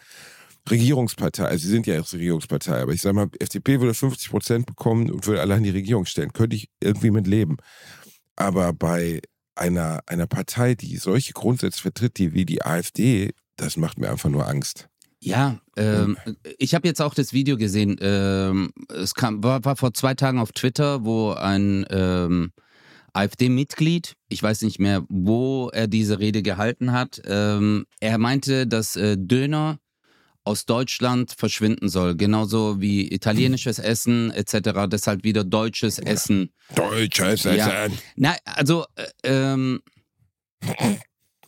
[0.69, 4.67] Regierungspartei, also sie sind ja jetzt Regierungspartei, aber ich sage mal, FDP würde 50 Prozent
[4.67, 6.33] bekommen und würde allein die Regierung stellen.
[6.33, 7.57] Könnte ich irgendwie mit leben.
[8.37, 9.21] Aber bei
[9.55, 14.31] einer, einer Partei, die solche Grundsätze vertritt, die wie die AfD, das macht mir einfach
[14.31, 14.89] nur Angst.
[15.23, 16.17] Ja, ähm,
[16.59, 17.99] ich habe jetzt auch das Video gesehen.
[18.01, 22.53] Ähm, es kam, war, war vor zwei Tagen auf Twitter, wo ein ähm,
[23.13, 28.97] AfD-Mitglied, ich weiß nicht mehr, wo er diese Rede gehalten hat, ähm, er meinte, dass
[28.97, 29.79] äh, Döner
[30.51, 34.87] aus Deutschland verschwinden soll, genauso wie italienisches Essen etc.
[34.91, 36.51] Deshalb wieder deutsches Essen.
[36.75, 37.85] Deutsches Ja.
[37.85, 37.99] Essen.
[38.17, 39.81] Na, also äh, ähm,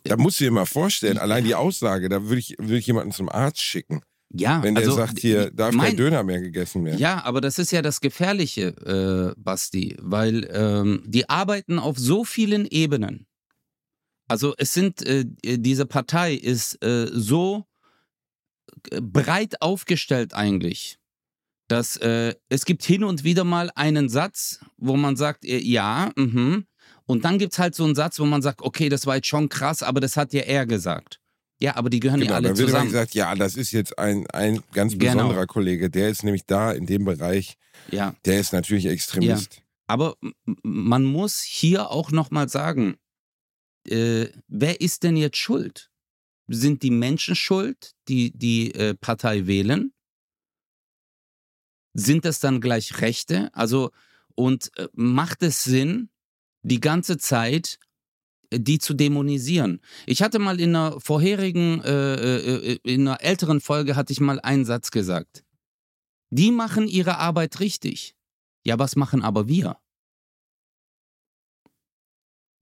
[0.03, 3.11] Da musst du dir mal vorstellen, allein die Aussage, da würde ich, würd ich jemanden
[3.11, 4.01] zum Arzt schicken.
[4.35, 6.97] Ja, Wenn der also, sagt, hier darf mein- kein Döner mehr gegessen werden.
[6.97, 12.23] Ja, aber das ist ja das Gefährliche, äh, Basti, weil ähm, die arbeiten auf so
[12.23, 13.27] vielen Ebenen.
[14.27, 17.65] Also es sind, äh, diese Partei ist äh, so
[19.01, 20.97] breit aufgestellt eigentlich,
[21.67, 26.11] dass äh, es gibt hin und wieder mal einen Satz, wo man sagt, äh, ja,
[26.15, 26.65] mhm.
[27.05, 29.27] Und dann gibt es halt so einen Satz, wo man sagt, okay, das war jetzt
[29.27, 31.19] schon krass, aber das hat ja er gesagt.
[31.59, 32.87] Ja, aber die gehören Genau, ja alle da wird zusammen.
[32.87, 35.13] gesagt, ja, das ist jetzt ein, ein ganz Genau.
[35.13, 35.89] besonderer Kollege.
[35.89, 37.55] Der ist nämlich da in dem Bereich,
[37.91, 38.15] ja.
[38.25, 39.61] der ist natürlich Extremist.
[39.87, 42.95] Aber m- m- man muss hier auch nochmal sagen,
[43.87, 45.89] äh, wer ist denn jetzt schuld?
[46.47, 49.93] Sind die Menschen schuld, die die äh, Partei wählen?
[51.93, 53.49] Sind das dann gleich Rechte?
[53.53, 53.91] Also,
[54.35, 56.09] und äh, macht es Sinn,
[56.63, 57.77] die ganze Zeit
[58.49, 59.79] äh, die zu dämonisieren?
[60.05, 64.19] Ich hatte mal in einer vorherigen, äh, äh, äh, in einer älteren Folge hatte ich
[64.19, 65.43] mal einen Satz gesagt.
[66.31, 68.15] Die machen ihre Arbeit richtig.
[68.65, 69.77] Ja, was machen aber wir?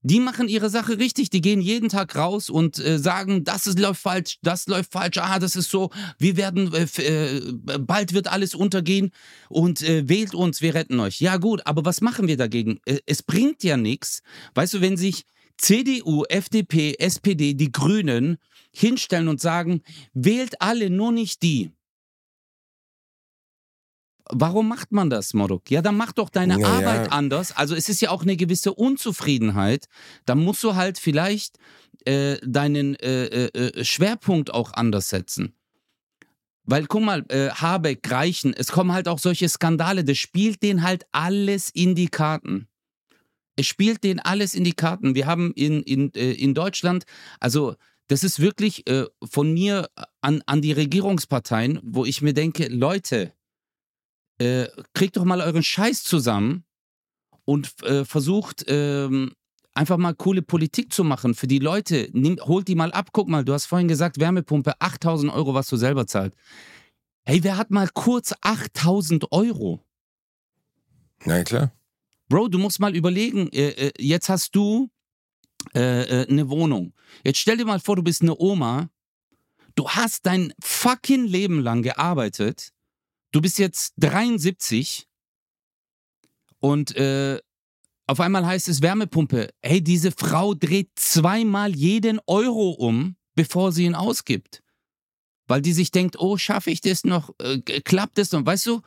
[0.03, 1.29] Die machen ihre Sache richtig.
[1.29, 5.17] Die gehen jeden Tag raus und äh, sagen, das ist, läuft falsch, das läuft falsch.
[5.17, 5.91] Ah, das ist so.
[6.17, 9.11] Wir werden, äh, äh, bald wird alles untergehen
[9.49, 11.21] und äh, wählt uns, wir retten euch.
[11.21, 12.79] Ja gut, aber was machen wir dagegen?
[12.85, 14.23] Äh, es bringt ja nichts.
[14.55, 15.25] Weißt du, wenn sich
[15.57, 18.37] CDU, FDP, SPD, die Grünen
[18.73, 19.81] hinstellen und sagen,
[20.13, 21.71] wählt alle, nur nicht die.
[24.33, 25.69] Warum macht man das, Moruk?
[25.69, 26.67] Ja, dann mach doch deine Ja, ja.
[26.77, 27.55] Arbeit anders.
[27.55, 29.87] Also es ist ja auch eine gewisse Unzufriedenheit.
[30.25, 31.57] Da musst du halt vielleicht
[32.05, 35.53] äh, deinen äh, äh, äh, Schwerpunkt auch anders setzen.
[36.63, 40.83] Weil, guck mal, äh, Habeck, Reichen, es kommen halt auch solche Skandale, das spielt denen
[40.83, 42.67] halt alles in die Karten.
[43.55, 45.15] Es spielt denen alles in die Karten.
[45.15, 47.03] Wir haben in, in, äh, in Deutschland,
[47.39, 47.75] also
[48.07, 49.89] das ist wirklich äh, von mir
[50.21, 53.33] an, an die Regierungsparteien, wo ich mir denke, Leute,
[54.41, 56.63] äh, kriegt doch mal euren Scheiß zusammen
[57.45, 59.33] und äh, versucht ähm,
[59.73, 62.09] einfach mal coole Politik zu machen für die Leute.
[62.13, 63.09] Nimm, holt die mal ab.
[63.11, 66.33] Guck mal, du hast vorhin gesagt, Wärmepumpe 8000 Euro, was du selber zahlt.
[67.23, 69.79] Hey, wer hat mal kurz 8000 Euro?
[71.25, 71.71] Na klar.
[72.27, 74.89] Bro, du musst mal überlegen, äh, äh, jetzt hast du
[75.75, 76.93] äh, äh, eine Wohnung.
[77.23, 78.89] Jetzt stell dir mal vor, du bist eine Oma.
[79.75, 82.73] Du hast dein fucking Leben lang gearbeitet.
[83.31, 85.07] Du bist jetzt 73
[86.59, 87.39] und äh,
[88.07, 89.49] auf einmal heißt es Wärmepumpe.
[89.61, 94.61] Hey, diese Frau dreht zweimal jeden Euro um, bevor sie ihn ausgibt.
[95.47, 97.33] Weil die sich denkt, oh, schaffe ich das noch?
[97.39, 98.45] Äh, klappt das noch?
[98.45, 98.81] Weißt du?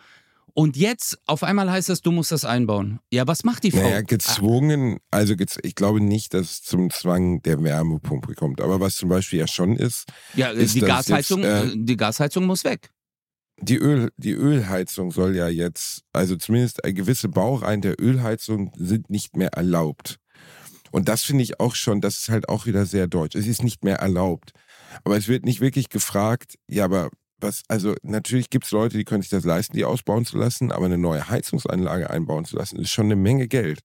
[0.56, 3.00] Und jetzt auf einmal heißt es, du musst das einbauen.
[3.10, 3.80] Ja, was macht die Frau?
[3.80, 8.60] Naja, gezwungen, also gez ich glaube nicht, dass es zum Zwang der Wärmepumpe kommt.
[8.60, 10.04] Aber was zum Beispiel ja schon ist,
[10.34, 12.93] ja, äh, ist die das Gasheizung, jetzt, äh, äh, die Gasheizung muss weg.
[13.60, 19.36] Die, Öl, die Ölheizung soll ja jetzt, also zumindest gewisse Baureihen der Ölheizung sind nicht
[19.36, 20.18] mehr erlaubt.
[20.90, 23.34] Und das finde ich auch schon, das ist halt auch wieder sehr deutsch.
[23.34, 24.52] Es ist nicht mehr erlaubt.
[25.02, 29.04] Aber es wird nicht wirklich gefragt, ja, aber was, also natürlich gibt es Leute, die
[29.04, 32.78] können sich das leisten, die ausbauen zu lassen, aber eine neue Heizungsanlage einbauen zu lassen,
[32.78, 33.80] ist schon eine Menge Geld.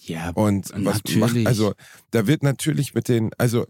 [0.00, 1.18] Ja, Und was Natürlich.
[1.18, 1.72] macht, also
[2.10, 3.66] da wird natürlich mit den, also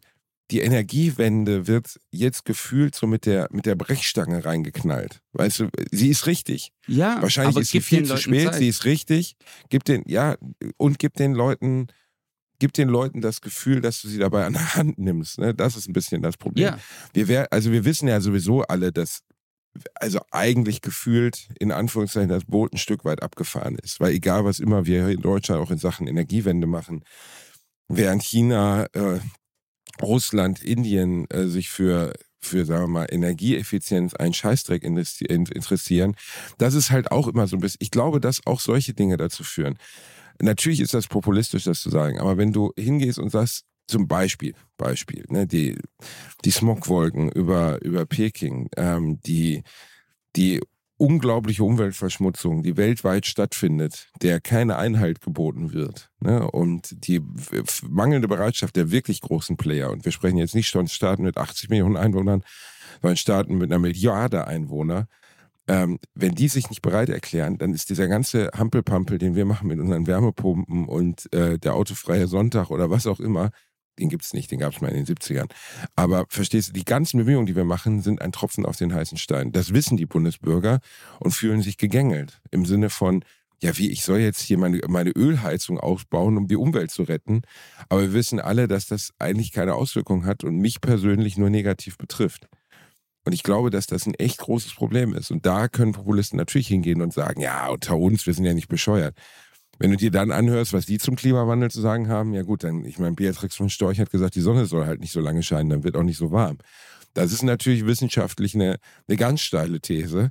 [0.51, 5.21] die Energiewende wird jetzt gefühlt so mit der, mit der Brechstange reingeknallt.
[5.33, 6.73] Weißt du, sie ist richtig.
[6.87, 8.55] ja Wahrscheinlich ist sie viel zu spät, Zeit.
[8.57, 9.37] sie ist richtig.
[9.71, 10.37] Gib den, ja,
[10.77, 11.87] und gib den Leuten,
[12.59, 15.39] gib den Leuten das Gefühl, dass du sie dabei an der Hand nimmst.
[15.39, 15.55] Ne?
[15.55, 16.67] Das ist ein bisschen das Problem.
[16.67, 16.79] Ja,
[17.15, 19.23] Wir wär, also wir wissen ja sowieso alle, dass
[19.95, 23.99] also eigentlich gefühlt in Anführungszeichen das Boot ein Stück weit abgefahren ist.
[23.99, 27.03] Weil egal was immer wir in Deutschland auch in Sachen Energiewende machen,
[27.89, 29.19] während China, äh,
[30.03, 32.13] Russland, Indien äh, sich für
[32.45, 36.15] für, sagen wir mal, Energieeffizienz einen Scheißdreck interessieren,
[36.59, 39.45] das ist halt auch immer so ein bisschen, ich glaube, dass auch solche Dinge dazu
[39.45, 39.79] führen.
[40.41, 44.55] Natürlich ist das populistisch, das zu sagen, aber wenn du hingehst und sagst, zum Beispiel,
[44.77, 45.77] Beispiel, ne, die,
[46.45, 49.63] die Smogwolken über, über Peking, ähm, die,
[50.37, 50.61] die
[50.97, 56.11] unglaubliche Umweltverschmutzung, die weltweit stattfindet, der keine Einhalt geboten wird.
[56.21, 56.49] Ne?
[56.51, 57.21] Und die
[57.89, 61.69] mangelnde Bereitschaft der wirklich großen Player, und wir sprechen jetzt nicht von Staaten mit 80
[61.69, 62.45] Millionen Einwohnern,
[63.03, 65.09] sondern Staaten mit einer Milliarde Einwohner,
[65.67, 69.69] ähm, wenn die sich nicht bereit erklären, dann ist dieser ganze Hampelpampel, den wir machen
[69.69, 73.51] mit unseren Wärmepumpen und äh, der autofreie Sonntag oder was auch immer,
[73.99, 75.51] den gibt's nicht, den gab's mal in den 70ern.
[75.97, 79.19] Aber verstehst du, die ganzen Bemühungen, die wir machen, sind ein Tropfen auf den heißen
[79.19, 79.53] Stein.
[79.53, 80.81] Das wissen die Bundesbürger
[81.21, 82.41] und fühlen sich gegängelt.
[82.51, 83.25] Im Sinne von,
[83.63, 87.43] ja, wie, ich soll jetzt hier meine, meine Ölheizung ausbauen, um die Umwelt zu retten.
[87.89, 91.97] Aber wir wissen alle, dass das eigentlich keine Auswirkung hat und mich persönlich nur negativ
[91.97, 92.49] betrifft.
[93.25, 95.31] Und ich glaube, dass das ein echt großes Problem ist.
[95.31, 98.69] Und da können Populisten natürlich hingehen und sagen, ja, unter uns, wir sind ja nicht
[98.69, 99.17] bescheuert.
[99.79, 102.85] Wenn du dir dann anhörst, was die zum Klimawandel zu sagen haben, ja gut, dann,
[102.85, 105.71] ich meine, Beatrix von Storch hat gesagt, die Sonne soll halt nicht so lange scheinen,
[105.71, 106.59] dann wird auch nicht so warm.
[107.15, 108.77] Das ist natürlich wissenschaftlich eine,
[109.09, 110.31] eine ganz steile These,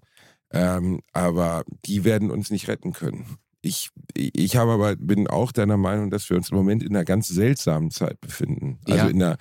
[0.52, 3.38] ähm, aber die werden uns nicht retten können.
[3.62, 7.06] Ich, ich habe aber, bin auch deiner Meinung, dass wir uns im Moment in einer
[7.06, 8.80] ganz seltsamen Zeit befinden.
[8.86, 9.08] Also ja.
[9.08, 9.38] in einer,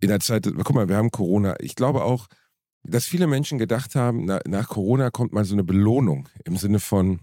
[0.00, 1.56] in einer Zeit, guck mal, wir haben Corona.
[1.60, 2.26] Ich glaube auch,
[2.82, 6.80] dass viele Menschen gedacht haben, na, nach Corona kommt mal so eine Belohnung im Sinne
[6.80, 7.20] von,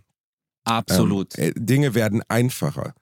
[0.63, 1.37] Absolut.
[1.37, 2.93] Ähm, Dinge werden einfacher.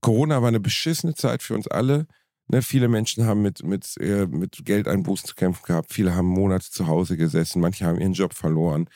[0.00, 2.06] Corona war eine beschissene Zeit für uns alle.
[2.50, 5.92] Ne, viele Menschen haben mit, mit, äh, mit Geldeinbußen zu kämpfen gehabt.
[5.92, 7.60] Viele haben Monate zu Hause gesessen.
[7.60, 8.88] Manche haben ihren Job verloren.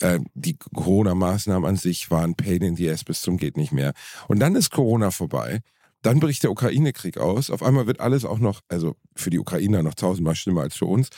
[0.00, 3.92] Äh, die Corona-Maßnahmen an sich waren Pain in the ass bis zum geht nicht mehr.
[4.26, 5.60] Und dann ist Corona vorbei.
[6.02, 7.50] Dann bricht der Ukraine-Krieg aus.
[7.50, 10.86] Auf einmal wird alles auch noch, also für die Ukrainer noch tausendmal schlimmer als für
[10.86, 11.10] uns.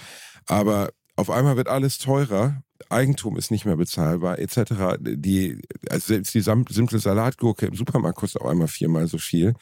[0.46, 4.96] Aber auf einmal wird alles teurer Eigentum ist nicht mehr bezahlbar, etc.
[5.00, 5.60] Die,
[5.90, 9.54] also selbst die simple Salatgurke im Supermarkt kostet auch einmal viermal so viel.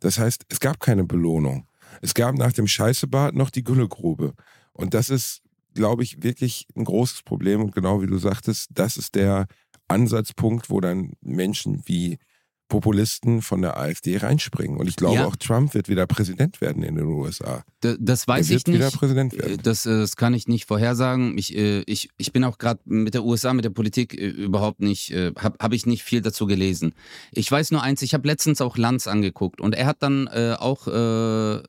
[0.00, 1.66] Das heißt, es gab keine Belohnung.
[2.00, 4.34] Es gab nach dem Scheißebad noch die Güllegrube.
[4.72, 5.42] Und das ist,
[5.74, 7.62] glaube ich, wirklich ein großes Problem.
[7.62, 9.46] Und genau wie du sagtest, das ist der
[9.88, 12.18] Ansatzpunkt, wo dann Menschen wie
[12.68, 14.78] Populisten von der AfD reinspringen.
[14.78, 15.26] Und ich glaube, ja.
[15.26, 17.64] auch Trump wird wieder Präsident werden in den USA.
[17.84, 19.30] D das weiß ich werden.
[19.38, 21.36] Äh, das, äh, das kann ich nicht vorhersagen.
[21.36, 25.12] Ich, äh, ich, ich bin auch gerade mit der USA, mit der Politik überhaupt nicht,
[25.12, 26.94] habe hab ich nicht viel dazu gelesen.
[27.30, 30.56] Ich weiß nur eins, ich habe letztens auch Lanz angeguckt und er hat dann äh,
[30.58, 31.62] auch äh,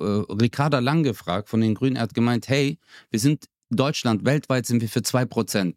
[0.00, 1.96] Ricarda Lang gefragt von den Grünen.
[1.96, 2.78] Er hat gemeint, hey,
[3.10, 5.74] wir sind Deutschland, weltweit sind wir für 2%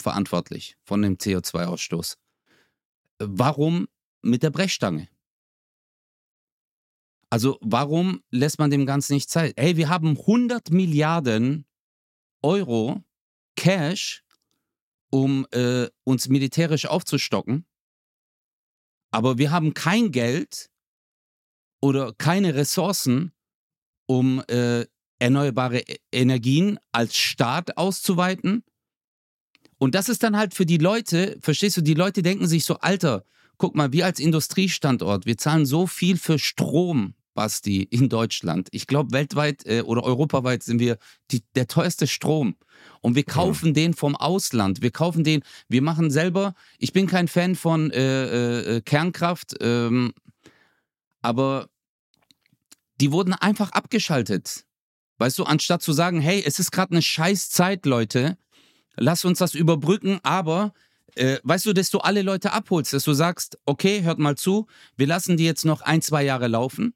[0.00, 2.16] verantwortlich von dem CO2-Ausstoß
[3.28, 3.88] warum
[4.22, 5.08] mit der Brechstange?
[7.30, 9.54] Also warum lässt man dem Ganzen nicht Zeit?
[9.56, 11.64] Hey, wir haben 100 Milliarden
[12.42, 13.02] Euro
[13.56, 14.22] Cash,
[15.10, 17.66] um äh, uns militärisch aufzustocken,
[19.10, 20.70] aber wir haben kein Geld
[21.80, 23.32] oder keine Ressourcen,
[24.06, 24.86] um äh,
[25.18, 28.64] erneuerbare e-, Energien als Staat auszuweiten
[29.82, 32.76] und das ist dann halt für die Leute, verstehst du, die Leute denken sich so,
[32.76, 33.24] Alter,
[33.58, 38.68] guck mal, wir als Industriestandort, wir zahlen so viel für Strom, Basti, in Deutschland.
[38.70, 40.98] Ich glaube, weltweit äh, oder europaweit sind wir
[41.32, 42.54] die, der teuerste Strom.
[43.00, 43.72] Und wir kaufen ja.
[43.72, 44.82] den vom Ausland.
[44.82, 46.54] Wir kaufen den, wir machen selber.
[46.78, 50.12] Ich bin kein Fan von äh, äh, Kernkraft, ähm,
[51.22, 51.70] aber
[53.00, 54.64] die wurden einfach abgeschaltet.
[55.18, 58.38] Weißt du, anstatt zu sagen, hey, es ist gerade eine scheiß Zeit, Leute,
[58.96, 60.72] lass uns das überbrücken, aber
[61.14, 64.66] äh, weißt du, dass du alle Leute abholst, dass du sagst, okay, hört mal zu,
[64.96, 66.94] wir lassen die jetzt noch ein, zwei Jahre laufen,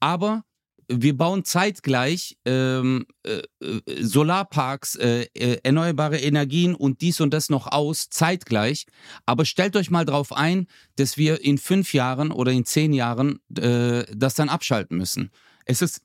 [0.00, 0.44] aber
[0.88, 7.48] wir bauen zeitgleich ähm, äh, äh Solarparks, äh, äh, erneuerbare Energien und dies und das
[7.48, 8.86] noch aus, zeitgleich.
[9.24, 10.66] Aber stellt euch mal darauf ein,
[10.96, 15.30] dass wir in fünf Jahren oder in zehn Jahren äh, das dann abschalten müssen.
[15.64, 16.02] Es ist,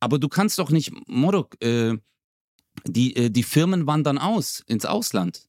[0.00, 1.56] aber du kannst doch nicht, Modok,
[2.86, 5.42] die, äh, die Firmen wandern aus ins Ausland.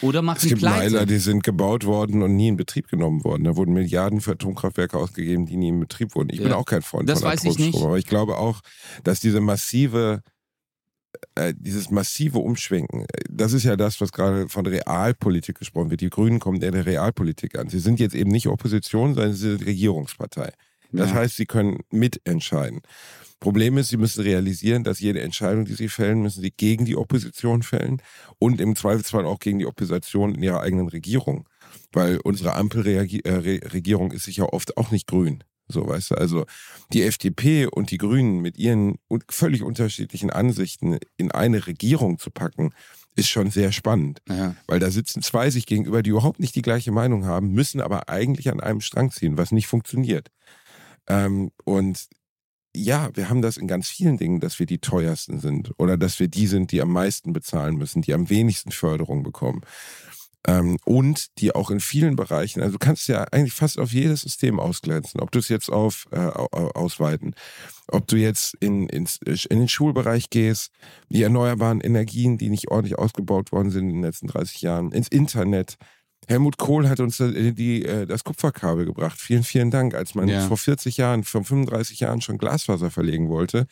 [0.00, 0.92] Oder machen Es gibt Pleite.
[0.92, 3.44] Meiler, die sind gebaut worden und nie in Betrieb genommen worden.
[3.44, 6.30] Da wurden Milliarden für Atomkraftwerke ausgegeben, die nie in Betrieb wurden.
[6.30, 6.44] Ich ja.
[6.44, 7.84] bin auch kein Freund das von weiß Atomstrom, ich nicht.
[7.84, 8.60] aber ich glaube auch,
[9.04, 10.22] dass diese massive,
[11.34, 16.00] äh, dieses massive Umschwenken, äh, das ist ja das, was gerade von Realpolitik gesprochen wird.
[16.00, 17.68] Die Grünen kommen eher der Realpolitik an.
[17.68, 20.52] Sie sind jetzt eben nicht Opposition, sondern sie sind Regierungspartei.
[20.92, 21.16] Das ja.
[21.16, 22.80] heißt, sie können mitentscheiden.
[23.40, 26.96] Problem ist, sie müssen realisieren, dass jede Entscheidung, die sie fällen, müssen sie gegen die
[26.96, 28.00] Opposition fällen
[28.38, 31.48] und im Zweifelsfall auch gegen die Opposition in ihrer eigenen Regierung.
[31.92, 35.44] Weil unsere Ampelregierung ist sicher oft auch nicht grün.
[35.68, 36.46] So, weißt du, also
[36.92, 42.72] die FDP und die Grünen mit ihren völlig unterschiedlichen Ansichten in eine Regierung zu packen,
[43.16, 44.20] ist schon sehr spannend.
[44.28, 44.54] Ja.
[44.66, 48.08] Weil da sitzen zwei sich gegenüber, die überhaupt nicht die gleiche Meinung haben, müssen aber
[48.08, 50.28] eigentlich an einem Strang ziehen, was nicht funktioniert.
[51.08, 52.08] Ähm, und
[52.76, 56.20] ja, wir haben das in ganz vielen Dingen, dass wir die teuersten sind oder dass
[56.20, 59.62] wir die sind, die am meisten bezahlen müssen, die am wenigsten Förderung bekommen.
[60.46, 64.20] Ähm, und die auch in vielen Bereichen, also du kannst ja eigentlich fast auf jedes
[64.20, 67.34] System ausglänzen, ob du es jetzt auf äh, ausweiten,
[67.88, 70.70] ob du jetzt in, ins, in den Schulbereich gehst,
[71.08, 75.08] die erneuerbaren Energien, die nicht ordentlich ausgebaut worden sind in den letzten 30 Jahren, ins
[75.08, 75.78] Internet,
[76.26, 79.20] Helmut Kohl hat uns die, die, äh, das Kupferkabel gebracht.
[79.20, 79.94] Vielen, vielen Dank.
[79.94, 80.46] Als man ja.
[80.46, 83.66] vor 40 Jahren, vor 35 Jahren schon Glasfaser verlegen wollte,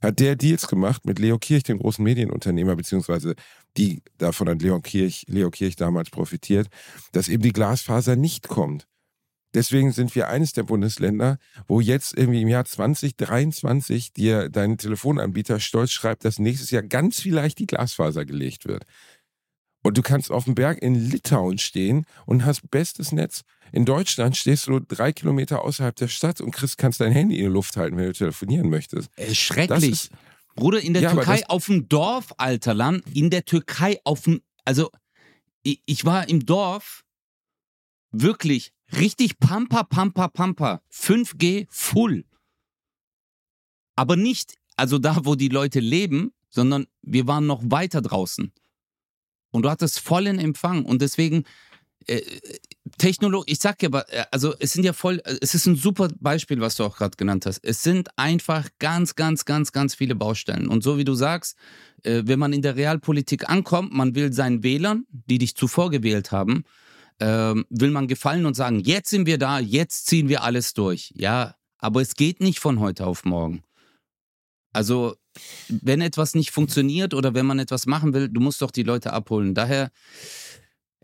[0.00, 3.34] hat der Deals gemacht mit Leo Kirch, dem großen Medienunternehmer, beziehungsweise
[3.76, 6.68] die davon hat Leo Kirch, Leo Kirch damals profitiert,
[7.12, 8.86] dass eben die Glasfaser nicht kommt.
[9.54, 15.58] Deswegen sind wir eines der Bundesländer, wo jetzt irgendwie im Jahr 2023 dir dein Telefonanbieter
[15.58, 18.84] stolz schreibt, dass nächstes Jahr ganz vielleicht die Glasfaser gelegt wird.
[19.82, 23.42] Und du kannst auf dem Berg in Litauen stehen und hast bestes Netz.
[23.72, 27.44] In Deutschland stehst du drei Kilometer außerhalb der Stadt und kriegst, kannst dein Handy in
[27.44, 29.10] die Luft halten, wenn du telefonieren möchtest.
[29.16, 29.90] Äh, schrecklich.
[29.90, 30.10] Ist,
[30.56, 34.42] Bruder, in der ja, Türkei auf dem Dorf, alter Land, in der Türkei auf dem,
[34.64, 34.90] also
[35.62, 37.04] ich, ich war im Dorf,
[38.10, 40.82] wirklich richtig pampa, pampa, pampa.
[40.92, 42.24] 5G full.
[43.94, 48.52] Aber nicht, also da, wo die Leute leben, sondern wir waren noch weiter draußen.
[49.50, 50.84] Und du hattest vollen Empfang.
[50.84, 51.44] Und deswegen,
[52.06, 52.20] äh,
[52.96, 56.08] Technologie, ich sag ja, äh, also es sind ja voll, äh, es ist ein super
[56.20, 57.60] Beispiel, was du auch gerade genannt hast.
[57.64, 60.68] Es sind einfach ganz, ganz, ganz, ganz viele Baustellen.
[60.68, 61.56] Und so wie du sagst,
[62.02, 66.32] äh, wenn man in der Realpolitik ankommt, man will seinen Wählern, die dich zuvor gewählt
[66.32, 66.64] haben,
[67.20, 71.12] ähm, will man gefallen und sagen, jetzt sind wir da, jetzt ziehen wir alles durch.
[71.16, 73.62] Ja, aber es geht nicht von heute auf morgen.
[74.72, 75.16] Also,
[75.68, 79.12] wenn etwas nicht funktioniert oder wenn man etwas machen will, du musst doch die Leute
[79.12, 79.54] abholen.
[79.54, 79.90] Daher,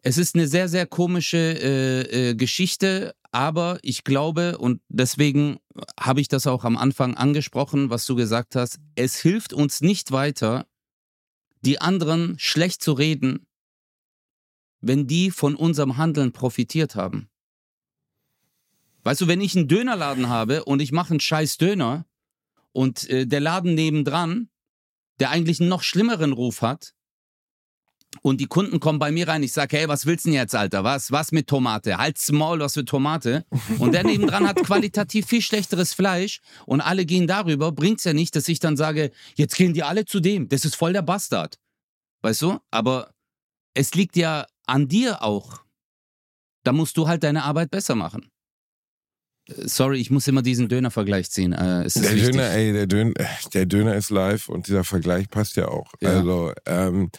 [0.02, 5.58] es ist eine sehr, sehr komische äh, äh, Geschichte, aber ich glaube, und deswegen
[5.98, 10.12] habe ich das auch am Anfang angesprochen, was du gesagt hast, es hilft uns nicht
[10.12, 10.66] weiter,
[11.62, 13.46] die anderen schlecht zu reden,
[14.80, 17.28] wenn die von unserem Handeln profitiert haben.
[19.02, 22.06] Weißt du, wenn ich einen Dönerladen habe und ich mache einen scheiß Döner
[22.74, 24.50] und äh, der Laden nebendran,
[25.20, 26.94] der eigentlich einen noch schlimmeren Ruf hat,
[28.22, 30.54] und die Kunden kommen bei mir rein, ich sage, hey, was willst du denn jetzt,
[30.54, 30.84] Alter?
[30.84, 31.10] Was?
[31.10, 31.98] Was mit Tomate?
[31.98, 33.44] Halt's Maul, was für Tomate?
[33.78, 38.36] Und der nebendran hat qualitativ viel schlechteres Fleisch und alle gehen darüber, bringt's ja nicht,
[38.36, 41.58] dass ich dann sage, jetzt gehen die alle zu dem, das ist voll der Bastard.
[42.22, 42.58] Weißt du?
[42.70, 43.10] Aber
[43.74, 45.64] es liegt ja an dir auch.
[46.62, 48.30] Da musst du halt deine Arbeit besser machen.
[49.46, 51.52] Sorry, ich muss immer diesen Döner-Vergleich ziehen.
[51.52, 53.12] Äh, der Döner, ey, der Döner,
[53.52, 55.92] der Döner ist live und dieser Vergleich passt ja auch.
[56.00, 56.10] Ja.
[56.10, 57.10] Also, ähm,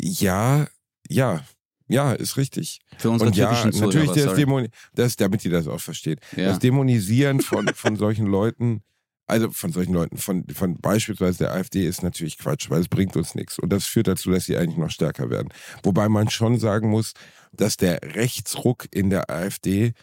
[0.00, 0.68] ja,
[1.08, 1.42] ja,
[1.88, 2.80] ja, ist richtig.
[2.98, 6.20] Für unsere und ja, natürlich das, Dämon das, damit ihr das auch versteht.
[6.36, 6.48] Ja.
[6.48, 8.82] Das Dämonisieren von, von solchen Leuten
[9.28, 13.16] also von solchen Leuten, von, von beispielsweise der AfD ist natürlich Quatsch, weil es bringt
[13.16, 13.58] uns nichts.
[13.58, 15.48] Und das führt dazu, dass sie eigentlich noch stärker werden.
[15.82, 17.12] Wobei man schon sagen muss,
[17.52, 19.94] dass der Rechtsruck in der AfD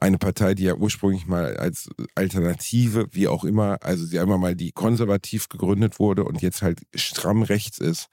[0.00, 4.54] eine Partei, die ja ursprünglich mal als Alternative, wie auch immer, also sie einmal mal
[4.56, 8.08] die konservativ gegründet wurde und jetzt halt stramm rechts ist.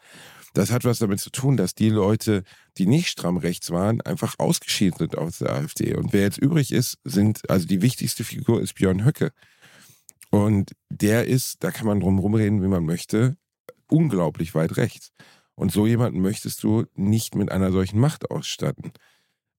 [0.54, 2.44] Das hat was damit zu tun, dass die Leute,
[2.78, 5.96] die nicht stramm rechts waren, einfach ausgeschieden sind aus der AfD.
[5.96, 9.32] Und wer jetzt übrig ist, sind, also die wichtigste Figur ist Björn Höcke.
[10.30, 13.36] Und der ist, da kann man drum rumreden, wie man möchte,
[13.88, 15.12] unglaublich weit rechts.
[15.56, 18.92] Und so jemanden möchtest du nicht mit einer solchen Macht ausstatten.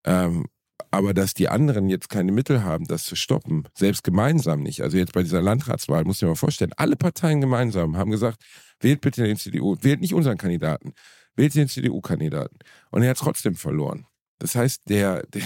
[0.05, 0.47] Ähm,
[0.91, 4.83] aber dass die anderen jetzt keine Mittel haben, das zu stoppen, selbst gemeinsam nicht.
[4.83, 8.43] Also jetzt bei dieser Landratswahl, muss ich mir mal vorstellen, alle Parteien gemeinsam haben gesagt,
[8.81, 10.93] wählt bitte den CDU, wählt nicht unseren Kandidaten,
[11.37, 12.59] wählt den CDU-Kandidaten.
[12.91, 14.07] Und er hat trotzdem verloren.
[14.39, 15.43] Das heißt, der, der,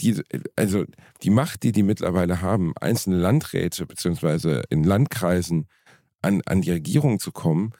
[0.00, 0.22] die,
[0.56, 0.84] also
[1.22, 5.68] die Macht, die die mittlerweile haben, einzelne Landräte beziehungsweise in Landkreisen
[6.22, 7.72] an, an die Regierung zu kommen,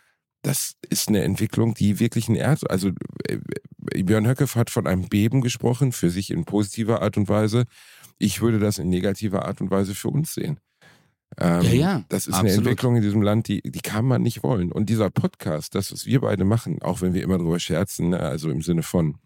[0.43, 2.91] das ist eine Entwicklung, die wirklich ein Erd, also
[3.25, 3.39] äh,
[4.03, 7.65] Björn Höcke hat von einem Beben gesprochen, für sich in positiver Art und Weise.
[8.19, 10.61] Ich würde das in negativer Art und Weise für uns sehen.
[11.37, 12.05] Ähm, ja, ja.
[12.09, 12.51] Das ist absolut.
[12.51, 14.73] eine Entwicklung in diesem Land, die, die kann man nicht wollen.
[14.73, 18.21] Und dieser Podcast, das, was wir beide machen, auch wenn wir immer drüber scherzen, ne,
[18.21, 19.19] also im Sinne von,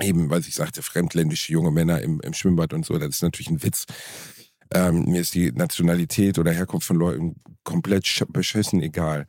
[0.00, 3.50] eben, weil ich sagte, fremdländische junge Männer im, im Schwimmbad und so, das ist natürlich
[3.50, 3.84] ein Witz.
[4.74, 9.26] Ähm, mir ist die Nationalität oder Herkunft von Leuten komplett beschissen egal.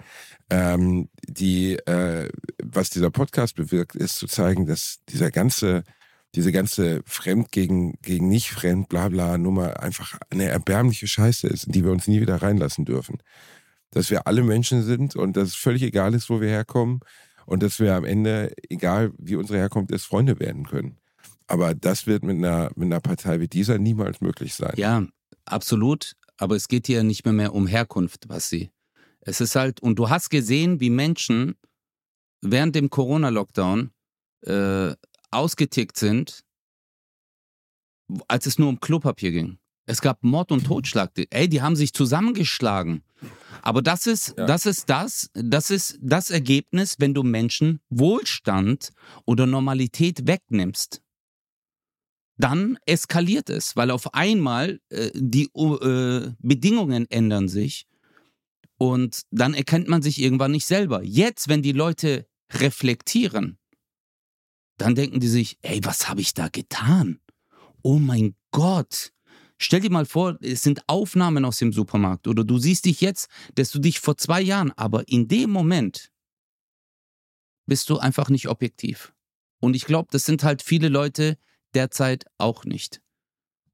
[0.49, 2.29] Ähm, die, äh,
[2.63, 5.83] was dieser Podcast bewirkt, ist zu zeigen, dass dieser ganze,
[6.35, 11.65] diese ganze Fremd gegen, gegen nicht Fremd, bla bla Nummer einfach eine erbärmliche Scheiße ist,
[11.65, 13.17] in die wir uns nie wieder reinlassen dürfen.
[13.91, 16.99] Dass wir alle Menschen sind und dass es völlig egal ist, wo wir herkommen
[17.45, 20.97] und dass wir am Ende, egal wie unsere Herkunft ist, Freunde werden können.
[21.47, 24.73] Aber das wird mit einer, mit einer Partei wie dieser niemals möglich sein.
[24.77, 25.03] Ja,
[25.45, 26.15] absolut.
[26.37, 28.71] Aber es geht hier nicht mehr, mehr um Herkunft, was sie.
[29.21, 31.55] Es ist halt, und du hast gesehen, wie Menschen
[32.41, 33.91] während dem Corona-Lockdown
[34.45, 34.93] äh,
[35.31, 36.43] ausgetickt sind,
[38.27, 39.59] als es nur um Klopapier ging.
[39.85, 41.11] Es gab Mord und Totschlag.
[41.31, 43.03] Ey, die haben sich zusammengeschlagen.
[43.61, 44.45] Aber das ist, ja.
[44.45, 48.91] das ist das, das ist das Ergebnis, wenn du Menschen Wohlstand
[49.25, 51.01] oder Normalität wegnimmst.
[52.39, 57.85] Dann eskaliert es, weil auf einmal äh, die äh, Bedingungen ändern sich
[58.77, 61.03] und dann erkennt man sich irgendwann nicht selber.
[61.03, 63.59] Jetzt, wenn die Leute reflektieren,
[64.77, 67.19] dann denken die sich, ey, was habe ich da getan?
[67.83, 69.11] Oh mein Gott.
[69.57, 73.29] Stell dir mal vor, es sind Aufnahmen aus dem Supermarkt oder du siehst dich jetzt,
[73.55, 76.09] dass du dich vor zwei Jahren, aber in dem Moment
[77.65, 79.13] bist du einfach nicht objektiv.
[79.59, 81.37] Und ich glaube, das sind halt viele Leute
[81.73, 83.01] derzeit auch nicht.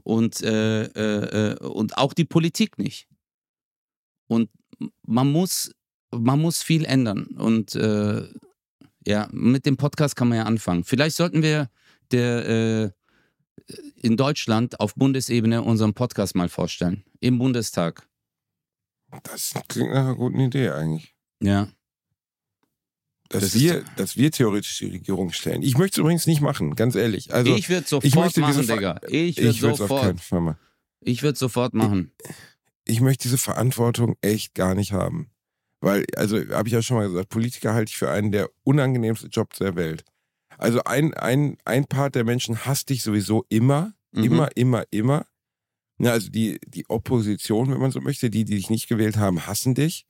[0.03, 3.07] Und, äh, äh, äh, und auch die Politik nicht.
[4.27, 4.49] Und
[5.03, 5.71] man muss,
[6.11, 7.27] man muss viel ändern.
[7.37, 8.27] Und äh,
[9.05, 10.83] ja, mit dem Podcast kann man ja anfangen.
[10.83, 11.69] Vielleicht sollten wir
[12.11, 12.91] der, äh,
[13.95, 17.03] in Deutschland auf Bundesebene unseren Podcast mal vorstellen.
[17.19, 18.07] Im Bundestag.
[19.23, 21.15] Das klingt nach einer guten Idee eigentlich.
[21.41, 21.69] Ja.
[23.29, 25.63] Dass, das wir, dass wir theoretisch die Regierung stellen.
[25.63, 27.33] Ich möchte es übrigens nicht machen, ganz ehrlich.
[27.33, 28.99] Also, ich würde es sofort machen, Digga.
[29.07, 30.15] Ich würde sofort.
[31.01, 32.11] Ich würde sofort machen.
[32.85, 35.31] Ich, ich möchte diese Verantwortung echt gar nicht haben.
[35.81, 39.29] Weil, also habe ich ja schon mal gesagt, Politiker halte ich für einen der unangenehmsten
[39.29, 40.03] Jobs der Welt.
[40.57, 44.23] Also ein, ein, ein Part der Menschen hasst dich sowieso immer, mhm.
[44.23, 45.25] immer, immer, immer.
[45.97, 49.45] Ja, also die, die Opposition, wenn man so möchte, die, die dich nicht gewählt haben,
[49.45, 50.05] hassen dich.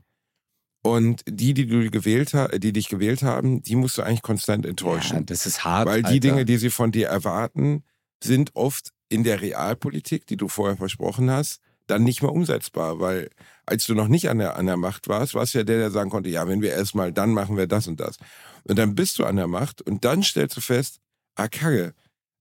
[0.86, 5.18] Und die, die du gewählt die dich gewählt haben, die musst du eigentlich konstant enttäuschen.
[5.18, 5.88] Ja, das ist hart.
[5.88, 6.20] Weil die Alter.
[6.20, 7.84] Dinge, die sie von dir erwarten,
[8.24, 13.00] sind oft in der Realpolitik, die du vorher versprochen hast, dann nicht mehr umsetzbar.
[13.00, 13.32] Weil
[13.66, 15.90] als du noch nicht an der, an der Macht warst, warst du ja der, der
[15.90, 18.18] sagen konnte, ja, wenn wir erstmal, dann machen wir das und das.
[18.66, 21.00] Und dann bist du an der Macht und dann stellst du fest,
[21.34, 21.96] ah, Kacke,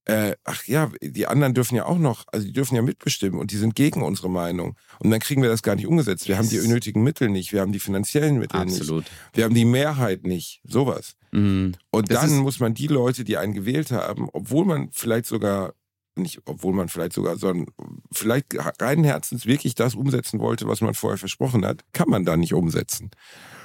[0.07, 3.53] äh, ach ja, die anderen dürfen ja auch noch, also die dürfen ja mitbestimmen und
[3.53, 4.77] die sind gegen unsere Meinung.
[4.99, 6.29] Und dann kriegen wir das gar nicht umgesetzt.
[6.29, 9.05] Wir haben die nötigen Mittel nicht, wir haben die finanziellen Mittel Absolut.
[9.05, 9.13] nicht.
[9.33, 11.17] Wir haben die Mehrheit nicht, sowas.
[11.33, 11.75] Mhm.
[11.91, 15.75] Und das dann muss man die Leute, die einen gewählt haben, obwohl man vielleicht sogar
[16.17, 17.67] nicht, obwohl man vielleicht sogar, sondern
[18.13, 22.37] vielleicht reinen Herzens wirklich das umsetzen wollte, was man vorher versprochen hat, kann man da
[22.37, 23.11] nicht umsetzen.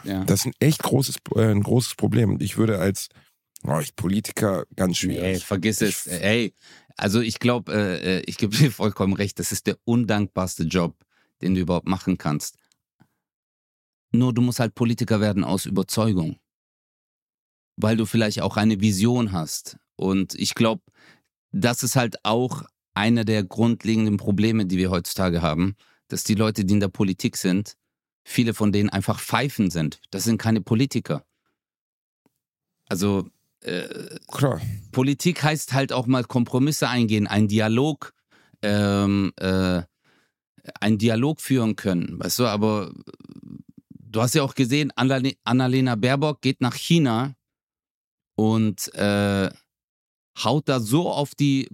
[0.04, 0.24] Ja.
[0.24, 2.32] Das ist ein echt großes, äh, ein großes Problem.
[2.32, 3.10] Und ich würde als
[3.64, 5.24] oh, ich Politiker ganz schwierig.
[5.24, 6.08] Ey, vergiss es.
[6.08, 6.54] Ey,
[6.98, 10.96] also ich glaube, äh, äh ich gebe dir vollkommen recht, das ist der undankbarste Job,
[11.42, 12.58] den du überhaupt machen kannst.
[14.12, 16.40] Nur du musst halt Politiker werden aus Überzeugung.
[17.78, 19.78] Weil du vielleicht auch eine Vision hast.
[19.96, 20.82] Und ich glaube,
[21.52, 25.76] das ist halt auch einer der grundlegenden Probleme, die wir heutzutage haben,
[26.08, 27.76] dass die Leute, die in der Politik sind,
[28.24, 30.02] viele von denen einfach Pfeifen sind.
[30.12, 31.26] Das sind keine Politiker.
[32.88, 33.30] Also
[33.62, 34.18] äh.
[34.92, 38.14] Politik heißt halt auch mal Kompromisse eingehen, einen Dialog,
[38.62, 39.84] ähm, äh,
[40.80, 42.20] einen Dialog führen können.
[42.20, 42.94] Weißt du, aber
[43.94, 47.36] du hast ja auch gesehen, Annalena Baerbock geht nach China
[48.36, 49.50] und äh,
[50.44, 51.70] haut da so auf, die,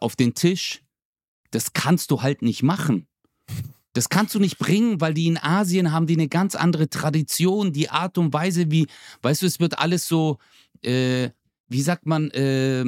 [0.00, 0.82] auf den Tisch,
[1.50, 3.06] das kannst du halt nicht machen.
[3.92, 7.72] Das kannst du nicht bringen, weil die in Asien haben die eine ganz andere Tradition,
[7.72, 8.88] die Art und Weise, wie,
[9.22, 10.38] weißt du, es wird alles so,
[10.84, 11.30] äh,
[11.68, 12.84] wie sagt man, äh,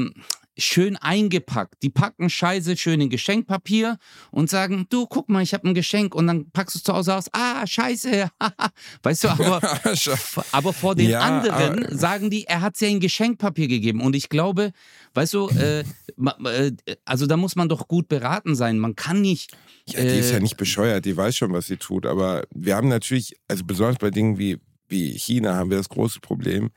[0.58, 1.82] schön eingepackt.
[1.82, 3.98] Die packen Scheiße schön in Geschenkpapier
[4.30, 6.94] und sagen, du, guck mal, ich habe ein Geschenk und dann packst du es zu
[6.94, 8.30] Hause aus, ah, scheiße.
[9.02, 9.60] weißt du, aber,
[10.52, 14.16] aber vor den ja, anderen aber, sagen die, er hat sie ein Geschenkpapier gegeben und
[14.16, 14.72] ich glaube,
[15.14, 15.80] weißt du, äh,
[16.44, 16.72] äh,
[17.04, 18.78] also da muss man doch gut beraten sein.
[18.78, 19.52] Man kann nicht.
[19.86, 22.44] Ja, die äh, ist ja äh, nicht bescheuert, die weiß schon, was sie tut, aber
[22.54, 26.70] wir haben natürlich, also besonders bei Dingen wie, wie China haben wir das große Problem,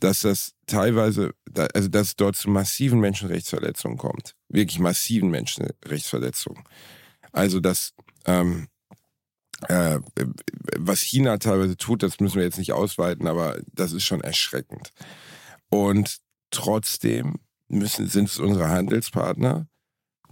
[0.00, 1.32] dass das teilweise,
[1.74, 4.34] also dass es dort zu massiven Menschenrechtsverletzungen kommt.
[4.48, 6.64] Wirklich massiven Menschenrechtsverletzungen.
[7.32, 7.94] Also dass
[8.24, 8.68] ähm,
[9.66, 9.98] äh,
[10.76, 14.92] was China teilweise tut, das müssen wir jetzt nicht ausweiten, aber das ist schon erschreckend.
[15.68, 16.18] Und
[16.50, 17.36] trotzdem
[17.68, 19.66] müssen, sind es unsere Handelspartner.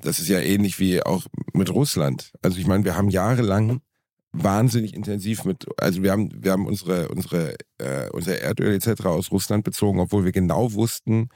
[0.01, 2.33] Das ist ja ähnlich wie auch mit Russland.
[2.43, 3.81] Also ich meine, wir haben jahrelang
[4.43, 9.07] wahnsinnig intensiv mit, also wir haben, wir haben unsere, unsere, äh, unser Erdöl etc.
[9.07, 11.29] aus Russland bezogen, obwohl wir genau wussten,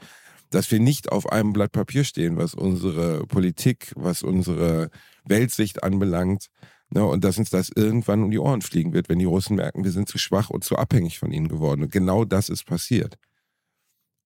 [0.49, 4.89] dass wir nicht auf einem Blatt Papier stehen, was unsere Politik, was unsere
[5.23, 6.47] Weltsicht anbelangt.
[6.93, 9.85] Ne, und dass uns das irgendwann um die Ohren fliegen wird, wenn die Russen merken,
[9.85, 11.83] wir sind zu schwach und zu abhängig von ihnen geworden.
[11.83, 13.17] Und genau das ist passiert.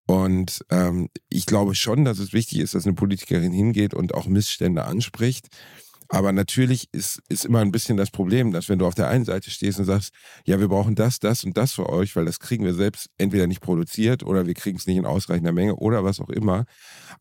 [0.07, 4.27] Und ähm, ich glaube schon, dass es wichtig ist, dass eine Politikerin hingeht und auch
[4.27, 5.47] Missstände anspricht.
[6.09, 9.25] Aber natürlich ist, ist immer ein bisschen das Problem, dass wenn du auf der einen
[9.25, 10.13] Seite stehst und sagst,
[10.45, 13.47] ja, wir brauchen das, das und das für euch, weil das kriegen wir selbst entweder
[13.47, 16.65] nicht produziert oder wir kriegen es nicht in ausreichender Menge oder was auch immer.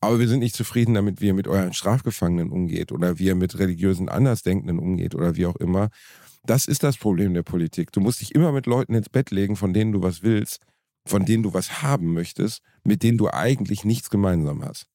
[0.01, 3.35] Aber wir sind nicht zufrieden damit, wie ihr mit euren Strafgefangenen umgeht oder wie ihr
[3.35, 5.89] mit religiösen Andersdenkenden umgeht oder wie auch immer.
[6.45, 7.91] Das ist das Problem der Politik.
[7.93, 10.61] Du musst dich immer mit Leuten ins Bett legen, von denen du was willst,
[11.07, 14.87] von denen du was haben möchtest, mit denen du eigentlich nichts gemeinsam hast.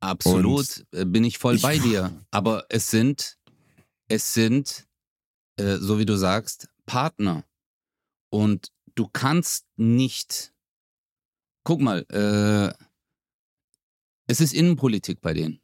[0.00, 2.24] Absolut, und äh, bin ich voll ich, bei dir.
[2.30, 3.38] Aber es sind,
[4.08, 4.86] es sind,
[5.56, 7.44] äh, so wie du sagst, Partner.
[8.30, 10.52] Und du kannst nicht,
[11.64, 12.72] guck mal, äh,
[14.28, 15.60] es ist Innenpolitik bei denen.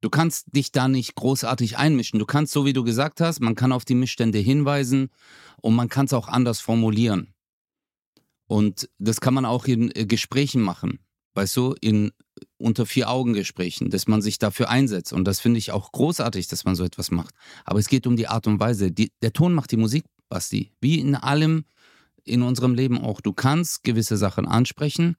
[0.00, 2.18] Du kannst dich da nicht großartig einmischen.
[2.18, 5.10] Du kannst, so wie du gesagt hast, man kann auf die Missstände hinweisen
[5.60, 7.34] und man kann es auch anders formulieren.
[8.46, 10.98] Und das kann man auch in äh, Gesprächen machen,
[11.34, 12.12] weißt du, in
[12.56, 15.12] unter vier Augen Gesprächen, dass man sich dafür einsetzt.
[15.12, 17.34] Und das finde ich auch großartig, dass man so etwas macht.
[17.64, 18.90] Aber es geht um die Art und Weise.
[18.90, 20.72] Die, der Ton macht die Musik, Basti.
[20.80, 21.64] Wie in allem
[22.24, 23.20] in unserem Leben auch.
[23.20, 25.16] Du kannst gewisse Sachen ansprechen,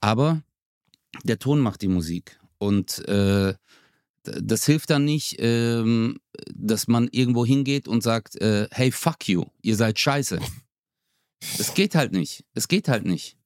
[0.00, 0.42] aber
[1.24, 2.38] der Ton macht die Musik.
[2.58, 3.54] Und äh,
[4.22, 6.20] das hilft dann nicht, ähm,
[6.52, 10.38] dass man irgendwo hingeht und sagt, äh, hey, fuck you, ihr seid scheiße.
[11.58, 12.44] Das geht halt nicht.
[12.54, 13.36] Es geht halt nicht.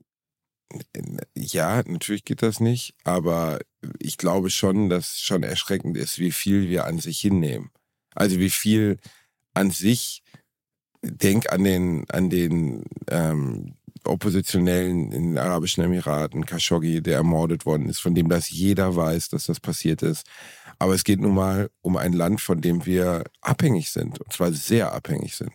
[1.35, 3.59] Ja, natürlich geht das nicht, aber
[3.99, 7.71] ich glaube schon, dass schon erschreckend ist, wie viel wir an sich hinnehmen.
[8.15, 8.99] Also wie viel
[9.55, 10.23] an sich,
[11.03, 17.89] denk an den, an den ähm, Oppositionellen in den Arabischen Emiraten, Khashoggi, der ermordet worden
[17.89, 20.27] ist, von dem das jeder weiß, dass das passiert ist.
[20.79, 24.53] Aber es geht nun mal um ein Land, von dem wir abhängig sind, und zwar
[24.53, 25.53] sehr abhängig sind.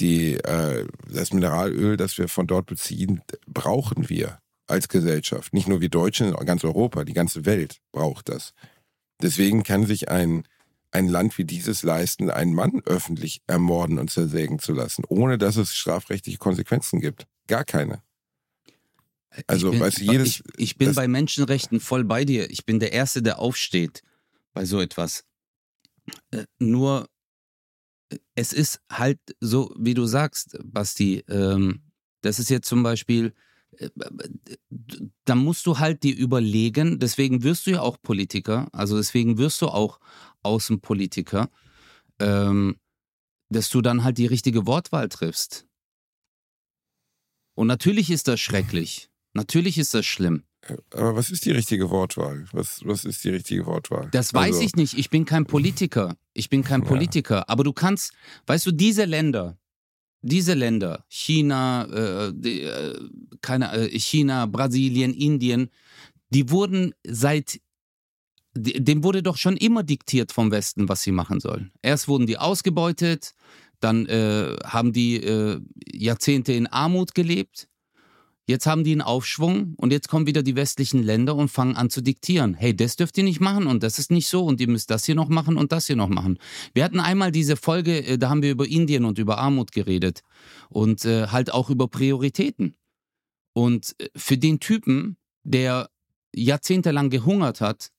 [0.00, 5.52] Die, äh, das Mineralöl, das wir von dort beziehen, brauchen wir als Gesellschaft.
[5.52, 8.54] Nicht nur wir Deutschen, ganz Europa, die ganze Welt braucht das.
[9.22, 10.44] Deswegen kann sich ein,
[10.90, 15.56] ein Land wie dieses leisten, einen Mann öffentlich ermorden und zersägen zu lassen, ohne dass
[15.56, 17.26] es strafrechtliche Konsequenzen gibt.
[17.46, 18.02] Gar keine.
[19.46, 20.28] Also, ich bin, weißt du, jedes.
[20.28, 22.50] Ich, ich bin bei Menschenrechten voll bei dir.
[22.50, 24.02] Ich bin der Erste, der aufsteht
[24.52, 25.24] bei so etwas.
[26.30, 27.08] Äh, nur,
[28.34, 31.24] es ist halt so, wie du sagst, Basti.
[31.28, 31.82] Ähm,
[32.22, 33.34] das ist jetzt zum Beispiel,
[33.78, 33.90] äh,
[35.24, 39.60] da musst du halt dir überlegen, deswegen wirst du ja auch Politiker, also deswegen wirst
[39.62, 40.00] du auch
[40.42, 41.50] Außenpolitiker,
[42.18, 42.76] ähm,
[43.50, 45.66] dass du dann halt die richtige Wortwahl triffst.
[47.54, 49.10] Und natürlich ist das schrecklich.
[49.32, 50.44] Natürlich ist das schlimm.
[50.92, 52.46] Aber was ist die richtige Wortwahl?
[52.52, 54.08] Was, was ist die richtige Wortwahl?
[54.12, 54.96] Das weiß also, ich nicht.
[54.98, 56.16] Ich bin kein Politiker.
[56.32, 57.36] Ich bin kein Politiker.
[57.36, 57.44] Ja.
[57.48, 58.12] Aber du kannst,
[58.46, 59.58] weißt du, diese Länder,
[60.22, 62.98] diese Länder, China, äh, die, äh,
[63.42, 65.68] keine, äh, China, Brasilien, Indien,
[66.30, 67.60] die wurden seit,
[68.56, 71.72] dem wurde doch schon immer diktiert vom Westen, was sie machen sollen.
[71.82, 73.34] Erst wurden die ausgebeutet,
[73.80, 75.60] dann äh, haben die äh,
[75.92, 77.68] Jahrzehnte in Armut gelebt
[78.46, 81.88] Jetzt haben die einen Aufschwung und jetzt kommen wieder die westlichen Länder und fangen an
[81.88, 82.52] zu diktieren.
[82.52, 85.04] Hey, das dürft ihr nicht machen und das ist nicht so und ihr müsst das
[85.04, 86.38] hier noch machen und das hier noch machen.
[86.74, 90.20] Wir hatten einmal diese Folge, äh, da haben wir über Indien und über Armut geredet
[90.68, 92.76] und äh, halt auch über Prioritäten.
[93.54, 95.88] Und äh, für den Typen, der
[96.34, 97.90] jahrzehntelang gehungert hat,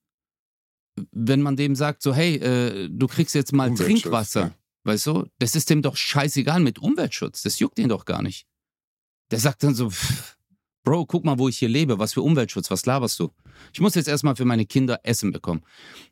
[1.12, 4.56] wenn man dem sagt, so, hey, äh, du kriegst jetzt mal Trinkwasser, ja.
[4.84, 8.46] weißt du, das ist dem doch scheißegal mit Umweltschutz, das juckt ihn doch gar nicht.
[9.32, 10.35] Der sagt dann so, pff,
[10.86, 13.32] Bro, guck mal, wo ich hier lebe, was für Umweltschutz, was laberst du?
[13.74, 15.64] Ich muss jetzt erstmal für meine Kinder Essen bekommen.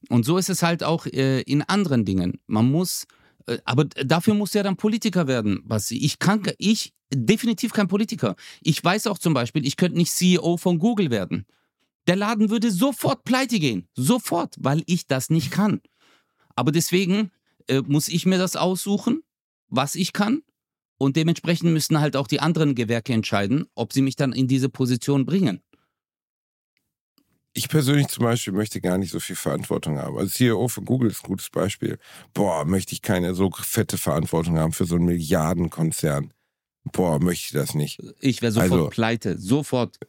[0.10, 2.40] Und so ist es halt auch äh, in anderen Dingen.
[2.48, 3.06] Man muss,
[3.46, 5.62] äh, aber dafür muss ja dann Politiker werden.
[5.64, 8.36] Was ich kann, ich definitiv kein Politiker.
[8.62, 11.46] Ich weiß auch zum Beispiel, ich könnte nicht CEO von Google werden.
[12.08, 13.88] Der Laden würde sofort pleite gehen.
[13.94, 15.82] Sofort, weil ich das nicht kann.
[16.56, 17.30] Aber deswegen
[17.68, 19.22] äh, muss ich mir das aussuchen,
[19.70, 20.42] was ich kann
[21.04, 24.70] und dementsprechend müssen halt auch die anderen Gewerke entscheiden, ob sie mich dann in diese
[24.70, 25.62] Position bringen.
[27.56, 30.18] Ich persönlich zum Beispiel möchte gar nicht so viel Verantwortung haben.
[30.18, 32.00] Als CEO von Google ist ein gutes Beispiel.
[32.34, 36.34] Boah, möchte ich keine so fette Verantwortung haben für so einen Milliardenkonzern.
[36.92, 38.02] Boah, möchte ich das nicht.
[38.20, 39.38] Ich wäre sofort also, pleite.
[39.38, 40.00] Sofort.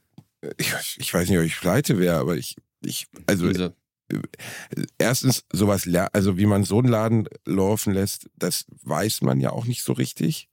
[0.57, 3.47] Ich, ich, weiß nicht, ob ich pleite wäre, aber ich, ich also.
[3.47, 3.73] also
[4.99, 9.67] erstens, sowas, also wie man so einen Laden laufen lässt, das weiß man ja auch
[9.67, 10.49] nicht so richtig.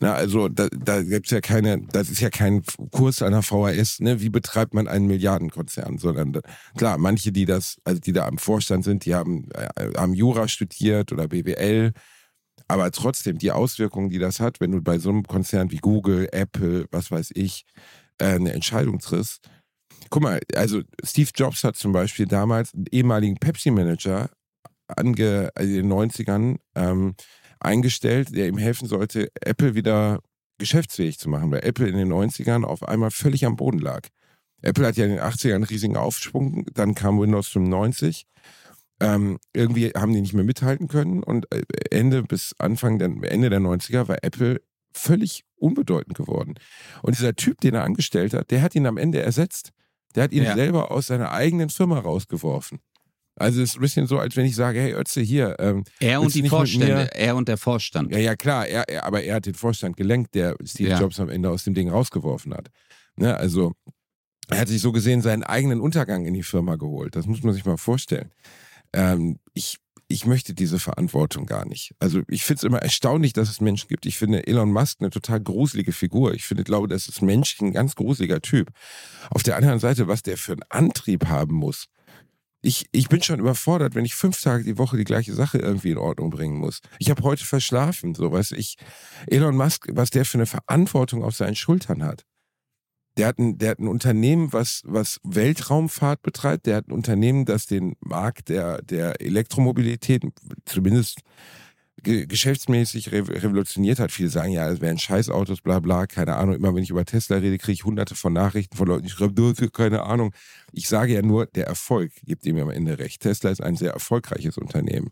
[0.00, 4.20] Na, also da, da gibt's ja keine, das ist ja kein Kurs einer VHS, ne?
[4.20, 5.98] Wie betreibt man einen Milliardenkonzern?
[5.98, 6.40] Sondern da,
[6.76, 10.48] klar, manche, die das, also die da am Vorstand sind, die haben, äh, haben Jura
[10.48, 11.92] studiert oder BWL,
[12.66, 16.28] aber trotzdem die Auswirkungen, die das hat, wenn du bei so einem Konzern wie Google,
[16.32, 17.64] Apple, was weiß ich,
[18.18, 19.48] äh, eine Entscheidung triffst.
[20.10, 24.30] Guck mal, also Steve Jobs hat zum Beispiel damals einen ehemaligen Pepsi-Manager
[24.88, 27.14] ange, also in den 90ern, ähm,
[27.64, 30.20] eingestellt, der ihm helfen sollte, Apple wieder
[30.58, 34.08] geschäftsfähig zu machen, weil Apple in den 90ern auf einmal völlig am Boden lag.
[34.62, 38.24] Apple hat ja in den 80ern einen riesigen Aufschwung, dann kam Windows 95.
[39.00, 43.50] Ähm, irgendwie haben die nicht mehr mithalten können und äh, Ende bis Anfang der, Ende
[43.50, 44.62] der 90er war Apple
[44.94, 46.54] völlig unbedeutend geworden.
[47.02, 49.70] Und dieser Typ, den er angestellt hat, der hat ihn am Ende ersetzt.
[50.14, 50.54] Der hat ihn Ja.
[50.54, 52.78] selber aus seiner eigenen Firma rausgeworfen.
[53.36, 56.20] Also es ist ein bisschen so, als wenn ich sage, hey Ötze, hier, ähm, Er
[56.20, 57.10] und die Vorstände.
[57.14, 58.12] Er und der Vorstand.
[58.12, 61.00] ja, ja klar, er, er, aber er hat den Vorstand gelenkt, der Steve Ja.
[61.00, 62.68] Jobs am Ende aus dem Ding rausgeworfen hat.
[63.16, 63.72] Ne, also
[64.48, 67.16] er hat sich so gesehen seinen eigenen Untergang in die Firma geholt.
[67.16, 68.30] Das muss man sich mal vorstellen.
[68.92, 71.94] Ähm, ich, ich möchte diese Verantwortung gar nicht.
[71.98, 74.06] Also ich finde es immer erstaunlich, dass es Menschen gibt.
[74.06, 76.34] Ich finde Elon Musk eine total gruselige Figur.
[76.34, 78.70] Ich finde, glaube, das ist menschlich ein ganz gruseliger Typ.
[79.30, 81.86] Auf der anderen Seite, was der für einen Antrieb haben muss.
[82.66, 85.90] Ich, ich bin schon überfordert, wenn ich fünf Tage die Woche die gleiche Sache irgendwie
[85.90, 86.80] in Ordnung bringen muss.
[86.98, 88.76] Ich habe heute verschlafen, so weiß ich.
[89.26, 92.24] Elon Musk, was der für eine Verantwortung auf seinen Schultern hat.
[93.18, 96.64] Der hat ein, der hat ein Unternehmen, was, was Weltraumfahrt betreibt.
[96.64, 100.22] Der hat ein Unternehmen, das den Markt der, der Elektromobilität
[100.64, 101.20] zumindest
[102.02, 104.10] ge geschäftsmäßig re revolutioniert hat.
[104.10, 106.56] Viele sagen, ja, es wären Scheißautos, bla bla, keine Ahnung.
[106.56, 109.68] Immer wenn ich über Tesla rede, kriege ich hunderte von Nachrichten von Leuten, hast ja
[109.68, 110.34] keine Ahnung.
[110.72, 113.22] Ich sage ja nur, der Erfolg gibt ihm am Ende recht.
[113.22, 115.10] Tesla ist ein sehr erfolgreiches Unternehmen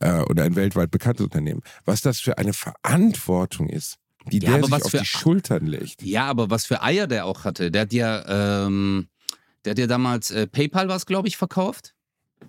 [0.00, 1.62] äh, oder ein weltweit bekanntes Unternehmen.
[1.84, 3.96] Was das für eine Verantwortung ist,
[4.30, 6.02] die Ja, der sich auf die Schultern legt.
[6.02, 7.70] Ja, aber was für Eier der auch hatte.
[7.70, 9.08] Der hat ja, ähm,
[9.64, 11.94] der hat ja damals äh, PayPal was, glaube ich, verkauft.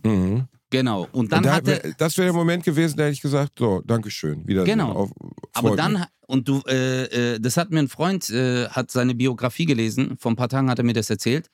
[0.04, 0.48] Mhm.
[0.72, 1.08] Genau.
[1.12, 3.54] Und dann Und da, hat wär- das wäre der Moment gewesen, da hätte ich gesagt,
[3.58, 4.64] so, Dankeschön, wieder.
[4.66, 4.92] Genau.
[4.92, 5.12] Auf,
[5.54, 6.04] aber dann, mich.
[6.28, 10.32] und du, äh, äh, das hat mir ein Freund, äh, hat seine Biografie gelesen, vor
[10.32, 11.50] ein paar Tagen hat er mir das erzählt.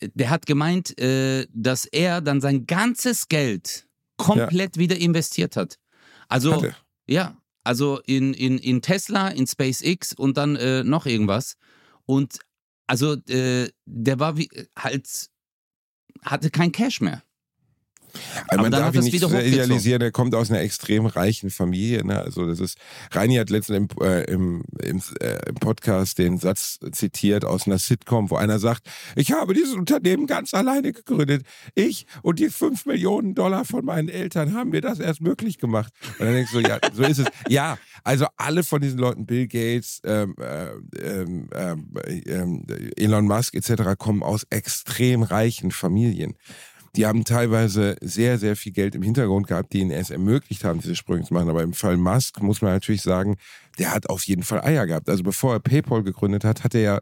[0.00, 3.86] Der hat gemeint, äh, dass er dann sein ganzes Geld
[4.16, 5.78] komplett wieder investiert hat.
[6.28, 6.74] Also, Hatte.
[7.08, 11.56] ja, also in, in, in Tesla, in SpaceX und dann äh, noch irgendwas.
[12.06, 12.38] Und
[12.86, 15.28] also äh, der war wie halt,
[16.22, 17.22] hatte kein Cash mehr.
[18.48, 22.04] Also man darf ihn nicht idealisieren, er kommt aus einer extrem reichen Familie.
[22.04, 22.20] Ne?
[22.20, 22.78] Also das ist,
[23.10, 27.78] Reini hat letztens im, äh, im, im, äh, im Podcast den Satz zitiert aus einer
[27.78, 31.44] Sitcom, wo einer sagt, ich habe dieses Unternehmen ganz alleine gegründet.
[31.74, 35.92] Ich und die fünf Millionen Dollar von meinen Eltern haben mir das erst möglich gemacht.
[36.18, 37.26] Und dann denkst du, ja, so ist es.
[37.48, 40.68] Ja, also alle von diesen Leuten, Bill Gates, ähm, äh,
[41.00, 41.92] ähm, ähm,
[42.26, 46.34] ähm, Elon Musk etc., kommen aus extrem reichen Familien.
[46.96, 50.80] Die haben teilweise sehr, sehr viel Geld im Hintergrund gehabt, die ihnen erst ermöglicht haben,
[50.80, 51.48] diese Sprünge zu machen.
[51.48, 53.36] Aber im Fall Musk muss man natürlich sagen,
[53.78, 55.08] der hat auf jeden Fall Eier gehabt.
[55.08, 56.98] Also bevor er PayPal gegründet hat, hat er ja,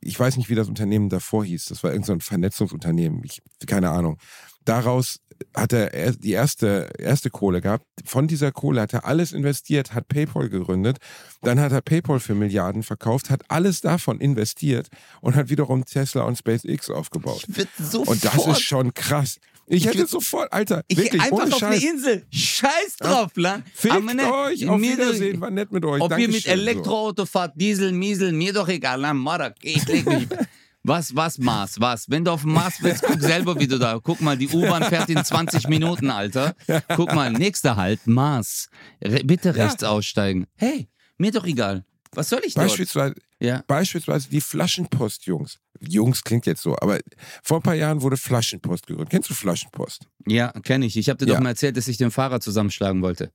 [0.00, 1.66] ich weiß nicht, wie das Unternehmen davor hieß.
[1.66, 3.22] Das war irgendein so Vernetzungsunternehmen.
[3.24, 4.18] Ich, keine Ahnung.
[4.64, 5.20] Daraus
[5.54, 7.84] hat er die erste, erste Kohle gehabt.
[8.04, 10.98] Von dieser Kohle hat er alles investiert, hat PayPal gegründet.
[11.42, 14.88] Dann hat er PayPal für Milliarden verkauft, hat alles davon investiert
[15.20, 17.44] und hat wiederum Tesla und SpaceX aufgebaut.
[17.48, 19.38] Ich würde sofort, Und das ist schon krass.
[19.70, 21.82] Ich, Ich hätte sofort, Alter, ich wirklich, einfach ohne auf Scheiß.
[21.82, 22.26] eine Insel.
[22.30, 23.64] Scheiß drauf, Land.
[23.74, 26.00] Fickt Aber ne, euch, auf Wiedersehen, war nett mit euch.
[26.00, 26.62] Ob ihr mit Dankeschön, so.
[26.62, 28.98] Elektroauto fahrt, Diesel, Miesel, mir doch egal.
[28.98, 30.26] Na, Marak, ich leg mich.
[30.84, 32.08] Was, was, Mars, was?
[32.08, 33.98] Wenn du auf dem Mars willst, guck selber, wie du da.
[34.02, 36.54] Guck mal, die U-Bahn fährt in 20 Minuten, Alter.
[36.96, 38.68] Guck mal, nächster Halt, Mars.
[39.04, 39.64] Re bitte Ja.
[39.66, 40.46] rechts aussteigen.
[40.54, 41.84] Hey, mir doch egal.
[42.12, 42.68] Was soll ich dort?
[42.68, 43.62] Beispielsweise, Ja.
[43.66, 45.58] beispielsweise die Flaschenpost-Jungs.
[45.80, 46.98] Jungs klingt jetzt so, aber
[47.42, 49.10] vor ein paar Jahren wurde Flaschenpost gegründet.
[49.10, 50.06] Kennst du Flaschenpost?
[50.26, 50.96] Ja, kenne ich.
[50.96, 51.34] Ich habe dir Ja.
[51.36, 53.30] doch mal erzählt, dass ich den Fahrer zusammenschlagen wollte.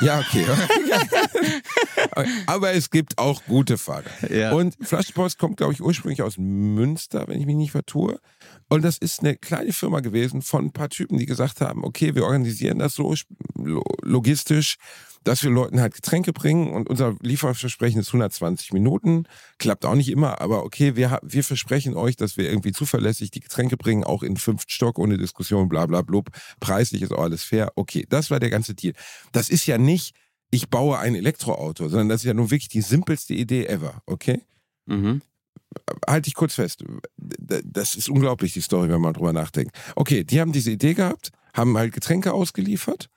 [0.00, 0.46] Ja, okay.
[2.46, 4.04] aber es gibt auch gute Fahrer.
[4.30, 4.52] Ja.
[4.52, 8.18] Und Flaschenpost kommt, glaube ich, ursprünglich aus Münster, wenn ich mich nicht vertue.
[8.68, 12.14] Und das ist eine kleine Firma gewesen von ein paar Typen, die gesagt haben, okay,
[12.14, 13.14] wir organisieren das so
[13.54, 14.76] lo- logistisch,
[15.24, 19.24] dass wir Leuten halt Getränke bringen und unser Lieferversprechen ist 120 Minuten.
[19.58, 23.40] Klappt auch nicht immer, aber okay, wir, wir versprechen euch, dass wir irgendwie zuverlässig die
[23.40, 26.28] Getränke bringen, auch in fünften Stock, ohne Diskussion, bla bla blub.
[26.60, 27.72] Preislich ist auch alles fair.
[27.74, 28.94] Okay, das war der ganze Deal.
[29.32, 30.14] Das ist ja nicht,
[30.56, 34.40] ich baue ein Elektroauto, sondern das ist ja nun wirklich die simpelste Idee ever, okay?
[34.86, 35.20] Mhm.
[36.08, 36.84] halte ich kurz fest.
[37.16, 39.76] Das ist unglaublich, die Story, wenn man drüber nachdenkt.
[39.94, 43.08] Okay, die haben diese Idee gehabt, haben halt Getränke ausgeliefert.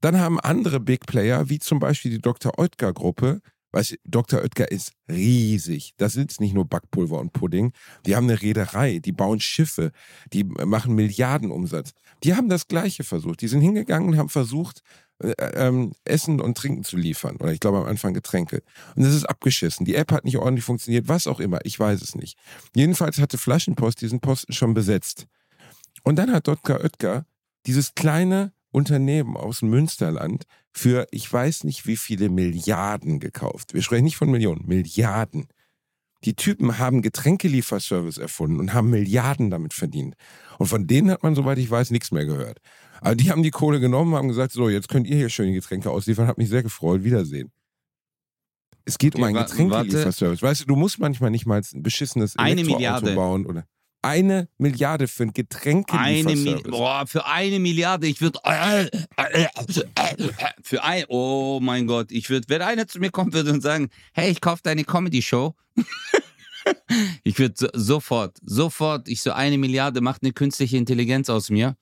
[0.00, 2.58] Dann haben andere Big Player, wie zum Beispiel die Dr.
[2.58, 3.40] Oetker Gruppe,
[3.72, 4.42] weißt du, Dr.
[4.42, 5.92] Oetker ist riesig.
[5.96, 7.72] Das sind nicht nur Backpulver und Pudding.
[8.06, 9.92] Die haben eine Reederei, die bauen Schiffe,
[10.32, 11.92] die machen Milliardenumsatz.
[12.22, 13.40] Die haben das Gleiche versucht.
[13.40, 14.82] Die sind hingegangen und haben versucht,
[15.18, 17.36] äh, ähm, Essen und Trinken zu liefern.
[17.36, 18.62] Oder ich glaube am Anfang Getränke.
[18.94, 19.86] Und das ist abgeschissen.
[19.86, 21.60] Die App hat nicht ordentlich funktioniert, was auch immer.
[21.64, 22.38] Ich weiß es nicht.
[22.74, 25.26] Jedenfalls hatte Flaschenpost diesen Posten schon besetzt.
[26.02, 26.80] Und dann hat Dr.
[26.80, 27.26] Oetker
[27.66, 33.72] dieses kleine Unternehmen aus dem Münsterland für ich weiß nicht wie viele Milliarden gekauft.
[33.72, 35.46] Wir sprechen nicht von Millionen, Milliarden.
[36.24, 40.14] Die Typen haben Getränkelieferservice erfunden und haben Milliarden damit verdient.
[40.58, 42.58] Und von denen hat man, soweit ich weiß, nichts mehr gehört.
[43.00, 45.54] Aber die haben die Kohle genommen, haben gesagt, so, jetzt könnt ihr hier schön die
[45.54, 47.50] Getränke ausliefern, hat mich sehr gefreut, Wiedersehen.
[48.84, 50.42] Es geht um Okay, einen wa- Getränkelieferservice.
[50.42, 53.14] Weißt du, du musst manchmal nicht mal ein beschissenes Eine Elektroauto Milliarde.
[53.14, 53.64] bauen oder
[54.06, 55.92] Eine Milliarde für ein Getränk.
[55.92, 58.38] Eine Mil boah, für eine Milliarde, ich würde
[60.62, 63.88] für ein oh mein Gott, ich würde, wenn einer zu mir kommt würde und sagen,
[64.12, 65.54] hey, ich kaufe deine Comedy Show.
[67.24, 71.76] ich würde so, sofort, sofort, ich so eine Milliarde macht eine künstliche Intelligenz aus mir,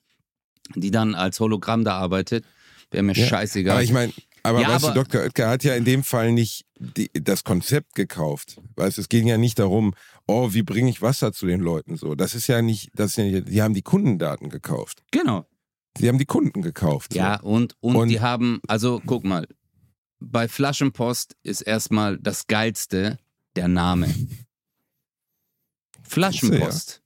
[0.74, 2.44] die dann als Hologramm da arbeitet.
[2.90, 3.74] Wäre mir ja, scheißegal.
[3.74, 4.12] Aber ich meine,
[4.42, 5.22] aber ja, weißt aber, du, Dr.
[5.22, 8.60] Oetker hat ja in dem Fall nicht die, das Konzept gekauft.
[8.76, 9.94] Weißt es ging ja nicht darum,
[10.26, 12.14] oh, wie bringe ich Wasser zu den Leuten so.
[12.14, 15.02] Das ist ja nicht, das ist ja nicht, die haben die Kundendaten gekauft.
[15.10, 15.46] Genau.
[15.96, 17.14] Sie haben die Kunden gekauft.
[17.14, 17.48] Ja, so.
[17.48, 19.46] und, und, und die haben, also guck mal,
[20.18, 23.18] bei Flaschenpost ist erstmal das Geilste
[23.56, 24.12] der Name.
[26.02, 27.02] Flaschenpost.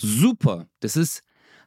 [0.00, 0.08] Ja.
[0.08, 0.68] Super.
[0.80, 1.22] Das ist,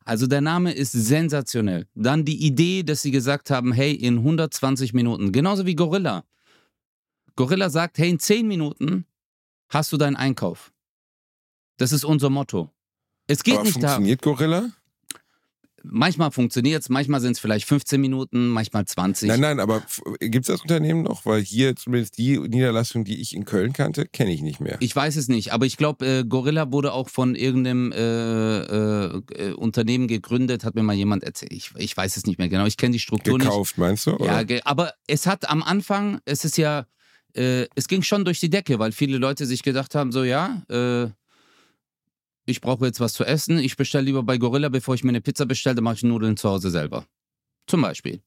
[0.06, 1.88] also der Name ist sensationell.
[1.94, 6.26] Dann die Idee, dass sie gesagt haben, hey, in 120 Minuten, genauso wie Gorilla.
[7.36, 9.06] Gorilla sagt, hey, in 10 Minuten
[9.70, 10.72] hast du deinen Einkauf.
[11.78, 12.72] Das ist unser Motto.
[13.28, 14.28] Es geht Aber nicht funktioniert da.
[14.28, 14.72] Funktioniert Gorilla?
[15.84, 19.30] Manchmal funktioniert es, manchmal sind es vielleicht 15 Minuten, manchmal 20.
[19.30, 19.82] Nein, nein, aber
[20.20, 21.26] gibt es das Unternehmen noch?
[21.26, 24.78] Weil hier zumindest die Niederlassung, die ich in Köln kannte, kenne ich nicht mehr.
[24.82, 29.22] Ich weiß es nicht, aber ich glaube, äh, Gorilla wurde auch von irgendeinem äh, äh,
[29.36, 31.54] äh, Unternehmen gegründet, hat mir mal jemand erzählt.
[31.54, 33.88] Ich, ich weiß es nicht mehr genau, ich kenne die Struktur Gekauft, nicht.
[33.88, 34.16] meinst du?
[34.16, 34.46] Oder?
[34.50, 36.88] Ja, aber es hat am Anfang, es ist ja,
[37.34, 40.64] äh, es ging schon durch die Decke, weil viele Leute sich gedacht haben, so ja,
[40.70, 41.10] äh,
[42.46, 45.22] ich brauche jetzt was zu essen, ich bestelle lieber bei Gorilla, bevor ich mir eine
[45.22, 47.06] Pizza bestelle, dann mache ich Nudeln zu Hause selber.
[47.68, 48.22] Zum Beispiel.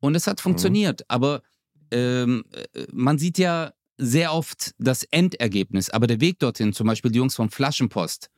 [0.00, 0.42] Und es hat mhm.
[0.42, 1.06] funktioniert, mhm.
[1.08, 1.42] aber
[1.90, 7.10] ähm, äh, man sieht ja sehr oft das Endergebnis, aber der Weg dorthin, zum Beispiel
[7.10, 8.30] die Jungs von Flaschenpost,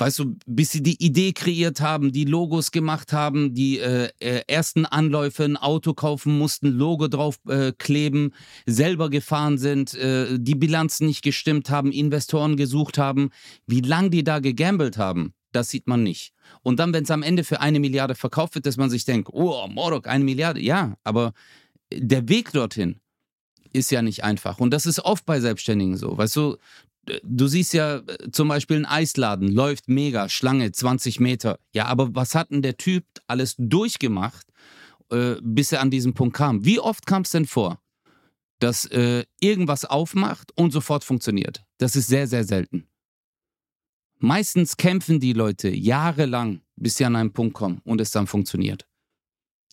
[0.00, 4.42] weißt du, bis sie die Idee kreiert haben, die Logos gemacht haben, die äh, äh,
[4.46, 8.32] ersten Anläufe ein Auto kaufen mussten, Logo drauf äh, kleben,
[8.66, 13.30] selber gefahren sind, äh, die Bilanzen nicht gestimmt haben, Investoren gesucht haben,
[13.66, 16.32] wie lange die da gegambelt haben, das sieht man nicht.
[16.62, 19.28] Und dann, wenn es am Ende für eine Milliarde verkauft wird, dass man sich denkt,
[19.32, 21.34] oh, Morok, eine Milliarde, ja, aber
[21.92, 23.00] der Weg dorthin
[23.72, 24.58] ist ja nicht einfach.
[24.58, 26.16] Und das ist oft bei Selbstständigen so.
[26.16, 26.56] Weißt du,
[27.22, 31.58] du siehst ja äh, zum Beispiel ein Eisladen, läuft mega, Schlange, 20 Meter.
[31.72, 34.46] Ja, aber was hat denn der Typ alles durchgemacht,
[35.10, 36.64] äh, bis er an diesen Punkt kam?
[36.64, 37.80] Wie oft kam es denn vor,
[38.58, 41.64] dass äh, irgendwas aufmacht und sofort funktioniert?
[41.78, 42.86] Das ist sehr, sehr selten.
[44.18, 48.86] Meistens kämpfen die Leute jahrelang, bis sie an einen Punkt kommen und es dann funktioniert.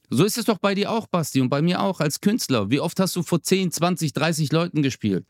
[0.09, 2.69] So ist es doch bei dir auch, Basti, und bei mir auch als Künstler.
[2.69, 5.25] Wie oft hast du vor 10, 20, 30 Leuten gespielt?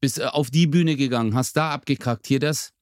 [0.00, 2.72] Bist äh, auf die Bühne gegangen, hast da abgekackt, hier das.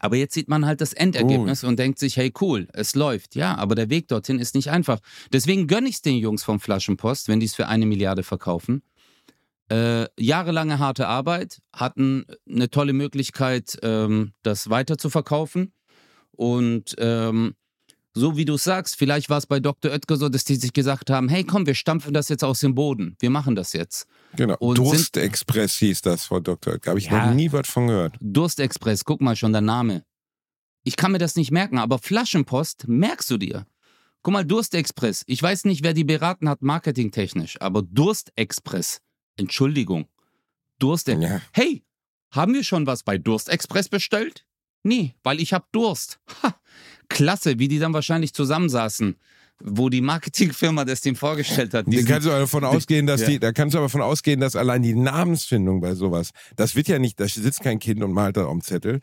[0.00, 1.68] Aber jetzt sieht man halt das Endergebnis oh.
[1.68, 3.34] und denkt sich, hey cool, es läuft.
[3.34, 5.00] Ja, aber der Weg dorthin ist nicht einfach.
[5.32, 8.82] Deswegen gönne ich es den Jungs vom Flaschenpost, wenn die es für eine Milliarde verkaufen.
[9.70, 15.72] Äh, jahrelange harte Arbeit, hatten eine tolle Möglichkeit, ähm, das weiter zu verkaufen.
[16.32, 17.54] Und ähm,
[18.14, 19.90] so wie du sagst, vielleicht war es bei Dr.
[19.90, 22.74] Oetker so, dass die sich gesagt haben, hey komm, wir stampfen das jetzt aus dem
[22.74, 23.16] Boden.
[23.20, 24.06] Wir machen das jetzt.
[24.36, 24.56] Genau.
[24.58, 26.74] Und Durstexpress hieß das von Dr.
[26.74, 26.90] Oetker.
[26.90, 28.16] Habe ich ja, noch nie was von gehört.
[28.20, 30.04] Durstexpress, guck mal schon der Name.
[30.84, 33.66] Ich kann mir das nicht merken, aber Flaschenpost merkst du dir.
[34.22, 35.24] Guck mal, Durstexpress.
[35.26, 39.00] Ich weiß nicht, wer die beraten hat, marketingtechnisch, aber Durstexpress.
[39.36, 40.06] Entschuldigung.
[40.78, 41.30] Durstexpress.
[41.30, 41.40] Ja.
[41.52, 41.84] Hey,
[42.30, 44.44] haben wir schon was bei Durstexpress bestellt?
[44.82, 46.18] Nee, weil ich hab Durst.
[46.42, 46.54] Ha,
[47.08, 49.16] klasse, wie die dann wahrscheinlich zusammensaßen
[49.64, 51.86] wo die Marketingfirma das dem vorgestellt hat.
[51.86, 53.28] Da kannst du aber davon ausgehen, dass ja.
[53.28, 56.88] die, da kannst du aber davon ausgehen, dass allein die Namensfindung bei sowas, das wird
[56.88, 59.00] ja nicht, da sitzt kein Kind und malt da am Zettel.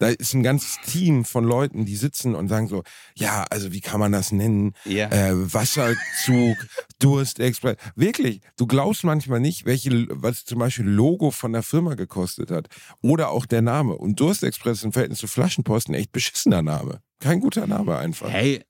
[0.00, 2.82] Da ist ein ganzes Team von Leuten, die sitzen und sagen so,
[3.14, 4.72] ja, also wie kann man das nennen?
[4.86, 5.08] Ja.
[5.10, 6.56] Äh, Wasserzug,
[7.00, 7.76] Durstexpress.
[7.96, 12.68] Wirklich, du glaubst manchmal nicht, welche, was zum Beispiel Logo von der Firma gekostet hat.
[13.02, 13.94] Oder auch der Name.
[13.94, 17.02] Und Durstexpress im Verhältnis zu Flaschenposten echt beschissener Name.
[17.20, 18.30] Kein guter Name einfach.
[18.30, 18.64] Hey,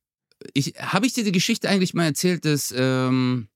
[0.52, 3.46] ich, habe ich dir die Geschichte eigentlich mal erzählt, dass ähm,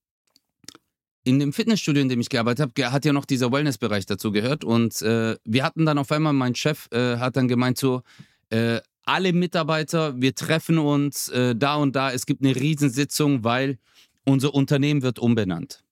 [1.24, 4.62] in dem Fitnessstudio, in dem ich gearbeitet habe, hat ja noch dieser Wellnessbereich dazu gehört.
[4.62, 8.02] Und äh, wir hatten dann auf einmal, mein Chef äh, hat dann gemeint so,
[8.50, 13.78] äh, alle Mitarbeiter, wir treffen uns äh, da und da, es gibt eine Riesensitzung, weil
[14.24, 15.82] unser Unternehmen wird umbenannt.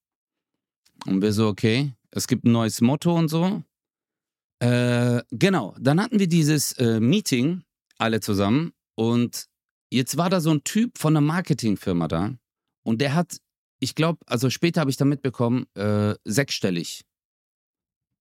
[1.06, 3.62] Und wir so, okay, es gibt ein neues Motto und so.
[4.60, 7.62] Äh, genau, dann hatten wir dieses äh, Meeting
[7.98, 9.48] alle zusammen und
[9.90, 12.34] jetzt war da so ein Typ von einer Marketingfirma da
[12.84, 13.38] und der hat,
[13.82, 17.04] ich glaube, also später habe ich da mitbekommen, äh, sechsstellig.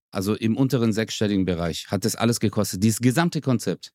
[0.10, 3.94] Also im unteren sechsstelligen Bereich hat das alles gekostet, dieses gesamte Konzept.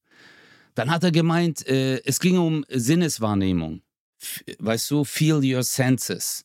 [0.74, 3.82] Dann hat er gemeint, äh, es ging um Sinneswahrnehmung.
[4.20, 6.44] F weißt du, feel your senses.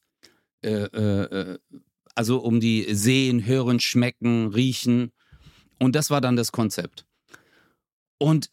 [0.63, 1.59] Äh, äh, äh,
[2.15, 5.11] also um die Sehen, Hören, Schmecken, Riechen.
[5.77, 7.05] Und das war dann das Konzept.
[8.17, 8.49] Und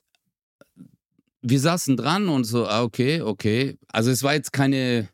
[1.41, 3.79] wir saßen dran und so, ah, okay, okay.
[3.89, 5.09] Also es war jetzt keine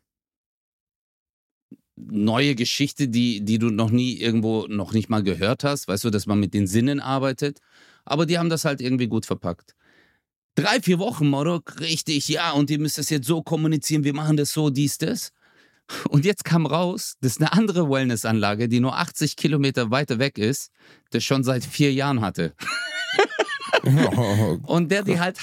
[1.95, 6.09] neue Geschichte, die, die du noch nie irgendwo noch nicht mal gehört hast, weißt du,
[6.09, 7.59] dass man mit den Sinnen arbeitet.
[8.03, 9.75] Aber die haben das halt irgendwie gut verpackt.
[10.55, 14.37] Drei, vier Wochen, Morok, richtig, ja, und ihr müsst das jetzt so kommunizieren, wir machen
[14.37, 15.31] das so, dies, das.
[16.09, 20.37] Und jetzt kam raus, das ist eine andere Wellnessanlage, die nur 80 Kilometer weiter weg
[20.37, 20.71] ist,
[21.11, 22.55] das schon seit vier Jahren hatte.
[24.63, 25.37] und der die halt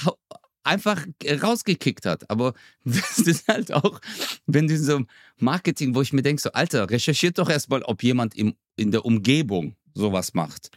[0.63, 2.29] einfach rausgekickt hat.
[2.29, 2.53] Aber
[2.85, 3.99] das ist halt auch,
[4.45, 5.01] wenn du so
[5.37, 9.05] Marketing, wo ich mir denke, so, Alter, recherchiert doch erstmal, ob jemand im, in der
[9.05, 10.71] Umgebung sowas macht.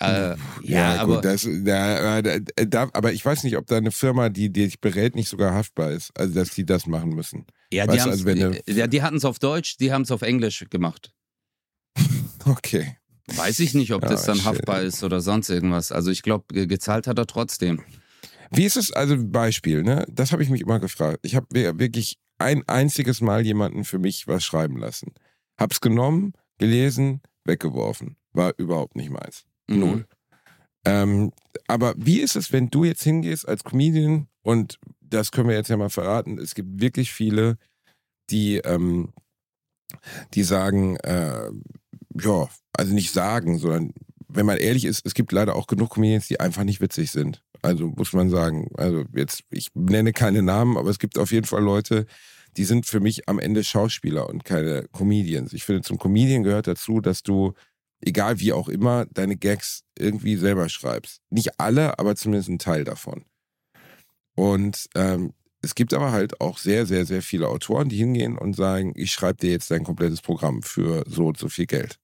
[0.00, 3.90] Äh, ja, ja, aber, gut, das, da, da, aber ich weiß nicht, ob da eine
[3.90, 6.16] Firma, die, die dich berät, nicht sogar haftbar ist.
[6.16, 7.46] Also, dass die das machen müssen.
[7.72, 10.64] Ja, die, also, eine, ja, die hatten es auf Deutsch, die haben es auf Englisch
[10.70, 11.12] gemacht.
[12.44, 12.96] okay.
[13.26, 15.90] Weiß ich nicht, ob ja, das dann haftbar ist oder sonst irgendwas.
[15.90, 17.82] Also, ich glaube, gezahlt hat er trotzdem.
[18.50, 20.06] Wie ist es, also Beispiel, ne?
[20.08, 21.18] Das habe ich mich immer gefragt.
[21.22, 21.46] Ich habe
[21.78, 25.12] wirklich ein einziges Mal jemanden für mich was schreiben lassen.
[25.58, 28.16] Hab's genommen, gelesen, weggeworfen.
[28.32, 29.44] War überhaupt nicht meins.
[29.68, 29.78] Mhm.
[29.80, 30.06] Null.
[30.84, 31.32] Ähm,
[31.66, 35.68] aber wie ist es, wenn du jetzt hingehst als Comedian und das können wir jetzt
[35.68, 37.58] ja mal verraten, es gibt wirklich viele,
[38.30, 39.12] die, ähm,
[40.34, 41.50] die sagen, äh,
[42.14, 43.92] ja, also nicht sagen, sondern
[44.28, 47.42] wenn man ehrlich ist, es gibt leider auch genug Comedians, die einfach nicht witzig sind.
[47.62, 48.70] Also muss man sagen.
[48.76, 52.06] Also jetzt, ich nenne keine Namen, aber es gibt auf jeden Fall Leute,
[52.56, 55.52] die sind für mich am Ende Schauspieler und keine Comedians.
[55.52, 57.54] Ich finde, zum Comedian gehört dazu, dass du,
[58.00, 61.20] egal wie auch immer, deine Gags irgendwie selber schreibst.
[61.30, 63.24] Nicht alle, aber zumindest ein Teil davon.
[64.34, 68.54] Und ähm, es gibt aber halt auch sehr, sehr, sehr viele Autoren, die hingehen und
[68.54, 71.98] sagen, ich schreibe dir jetzt dein komplettes Programm für so und so viel Geld.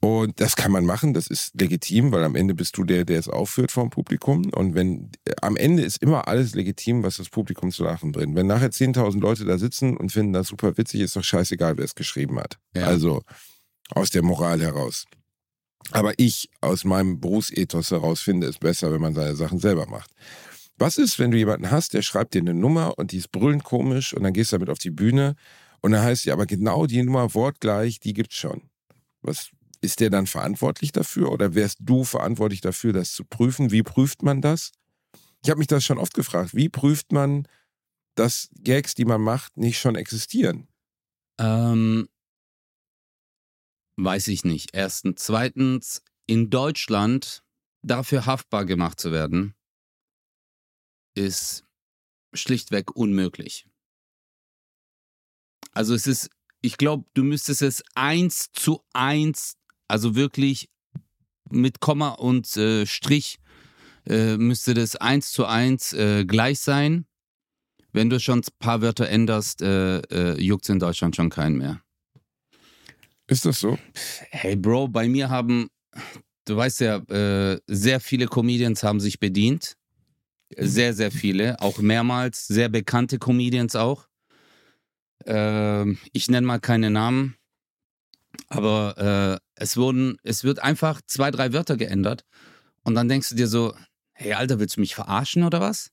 [0.00, 3.18] Und das kann man machen, das ist legitim, weil am Ende bist du der, der
[3.18, 4.48] es aufführt vom Publikum.
[4.54, 5.10] Und wenn
[5.42, 8.36] am Ende ist immer alles legitim, was das Publikum zu lachen bringt.
[8.36, 11.84] Wenn nachher 10.000 Leute da sitzen und finden das super witzig, ist doch scheißegal, wer
[11.84, 12.58] es geschrieben hat.
[12.76, 12.84] Ja.
[12.84, 13.22] Also
[13.90, 15.06] aus der Moral heraus.
[15.90, 20.12] Aber ich aus meinem Berufsethos heraus finde es besser, wenn man seine Sachen selber macht.
[20.76, 23.64] Was ist, wenn du jemanden hast, der schreibt dir eine Nummer und die ist brüllend
[23.64, 25.34] komisch und dann gehst du damit auf die Bühne
[25.80, 28.62] und dann heißt sie aber genau die Nummer wortgleich, die gibt's schon.
[29.22, 33.70] Was, ist der dann verantwortlich dafür oder wärst du verantwortlich dafür, das zu prüfen?
[33.70, 34.72] Wie prüft man das?
[35.42, 36.54] Ich habe mich das schon oft gefragt.
[36.54, 37.46] Wie prüft man,
[38.14, 40.66] dass Gags, die man macht, nicht schon existieren?
[41.38, 42.08] Ähm,
[43.96, 44.70] weiß ich nicht.
[44.72, 45.22] Erstens.
[45.24, 47.44] Zweitens, in Deutschland
[47.82, 49.54] dafür haftbar gemacht zu werden,
[51.14, 51.64] ist
[52.34, 53.66] schlichtweg unmöglich.
[55.72, 59.56] Also es ist, ich glaube, du müsstest es eins zu eins
[59.88, 60.68] also wirklich
[61.50, 63.38] mit Komma und äh, Strich
[64.06, 67.06] äh, müsste das eins zu eins äh, gleich sein.
[67.92, 71.56] Wenn du schon ein paar Wörter änderst, äh, äh, juckt es in Deutschland schon keinen
[71.56, 71.82] mehr.
[73.26, 73.78] Ist das so?
[74.30, 75.68] Hey Bro, bei mir haben,
[76.44, 79.76] du weißt ja, äh, sehr viele Comedians haben sich bedient.
[80.56, 84.08] Sehr, sehr viele, auch mehrmals, sehr bekannte Comedians auch.
[85.26, 87.37] Ähm, ich nenne mal keine Namen.
[88.48, 92.24] Aber äh, es wurden, es wird einfach zwei, drei Wörter geändert.
[92.82, 93.74] Und dann denkst du dir so,
[94.12, 95.90] hey Alter, willst du mich verarschen oder was?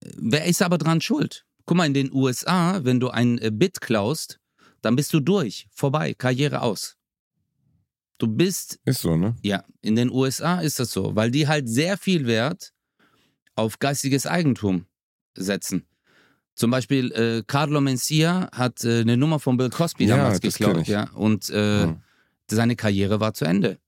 [0.00, 1.46] Wer ist aber dran schuld?
[1.66, 4.40] Guck mal, in den USA, wenn du ein äh, Bit klaust,
[4.82, 6.96] dann bist du durch, vorbei, Karriere aus.
[8.18, 8.78] Du bist.
[8.84, 9.34] Ist so, ne?
[9.42, 12.72] Ja, in den USA ist das so, weil die halt sehr viel Wert
[13.54, 14.86] auf geistiges Eigentum
[15.34, 15.86] setzen.
[16.54, 20.86] Zum Beispiel äh, Carlo Mencia hat äh, eine Nummer von Bill Cosby ja, damals geklaut,
[20.86, 21.96] ja, und äh, ja.
[22.48, 23.78] seine Karriere war zu Ende.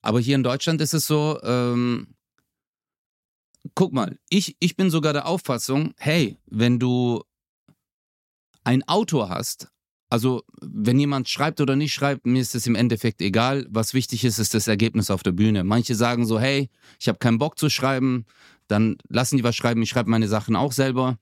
[0.00, 2.08] Aber hier in Deutschland ist es so, ähm,
[3.74, 7.22] guck mal, ich, ich bin sogar der Auffassung, hey, wenn du
[8.64, 9.68] ein Autor hast,
[10.10, 13.66] also wenn jemand schreibt oder nicht schreibt, mir ist es im Endeffekt egal.
[13.70, 15.64] Was wichtig ist, ist das Ergebnis auf der Bühne.
[15.64, 16.68] Manche sagen so, hey,
[17.00, 18.26] ich habe keinen Bock zu schreiben,
[18.68, 21.18] dann lassen die was schreiben, ich schreibe meine Sachen auch selber.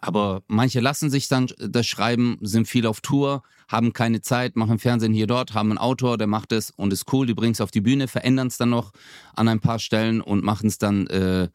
[0.00, 4.78] Aber manche lassen sich dann das schreiben, sind viel auf Tour, haben keine Zeit, machen
[4.78, 7.60] Fernsehen hier dort, haben einen Autor, der macht es und ist cool, die bringen es
[7.60, 8.92] auf die Bühne, verändern es dann noch
[9.34, 11.48] an ein paar Stellen und machen es dann äh,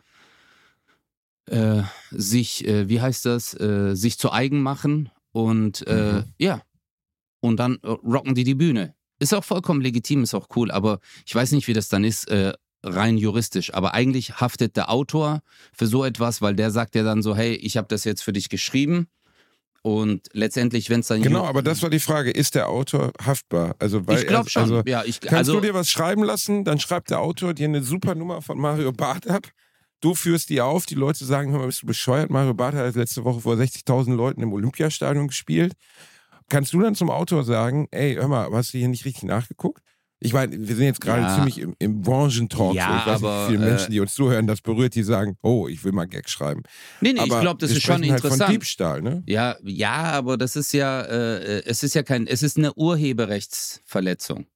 [1.47, 6.23] äh, sich, äh, wie heißt das, äh, sich zu eigen machen und äh, mhm.
[6.37, 6.61] ja,
[7.41, 8.95] und dann rocken die die Bühne.
[9.19, 12.29] Ist auch vollkommen legitim, ist auch cool, aber ich weiß nicht, wie das dann ist,
[12.29, 12.53] äh,
[12.83, 13.73] rein juristisch.
[13.73, 15.41] Aber eigentlich haftet der Autor
[15.73, 18.33] für so etwas, weil der sagt ja dann so, hey, ich habe das jetzt für
[18.33, 19.07] dich geschrieben.
[19.81, 21.21] Und letztendlich, wenn es dann.
[21.21, 23.75] Genau, aber das war die Frage, ist der Autor haftbar?
[23.79, 24.61] Also, weil ich glaube schon.
[24.61, 27.67] Also, ja, ich, kannst also, du dir was schreiben lassen, dann schreibt der Autor dir
[27.67, 29.45] eine super Nummer von Mario Barth ab.
[29.99, 32.29] du führst die auf, die Leute sagen, hör mal, bist du bescheuert?
[32.29, 35.73] Mario Barth hat letzte Woche vor 60.000 Leuten im Olympiastadion gespielt.
[36.47, 39.81] Kannst du dann zum Autor sagen, ey, hör mal, hast du hier nicht richtig nachgeguckt?
[40.23, 41.35] Ich meine, wir sind jetzt gerade Ja.
[41.35, 42.75] ziemlich im, im Branchentalk.
[42.75, 42.95] Ja, so.
[42.97, 45.37] ich weiß aber, nicht, wie viele äh, Menschen, die uns zuhören, das berührt, die sagen,
[45.41, 46.63] oh, ich will mal Gag schreiben.
[47.01, 48.51] Nee, nee, ich Aber glaube, das ist schon halt Von interessant.
[48.53, 49.23] Diebstahl, ne?
[49.27, 52.73] Ja, ja, aber das ist ja, äh, äh, es ist ja kein, es ist eine
[52.73, 54.47] Urheberrechtsverletzung,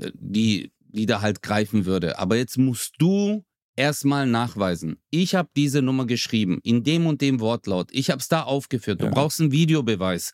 [0.00, 2.18] äh, die, die da halt greifen würde.
[2.18, 3.44] Aber jetzt musst du
[3.76, 4.98] erstmal nachweisen.
[5.10, 7.88] Ich habe diese Nummer geschrieben, in dem und dem Wortlaut.
[7.92, 9.00] Ich habe es da aufgeführt.
[9.00, 9.10] Du Ja.
[9.10, 10.32] brauchst einen Videobeweis.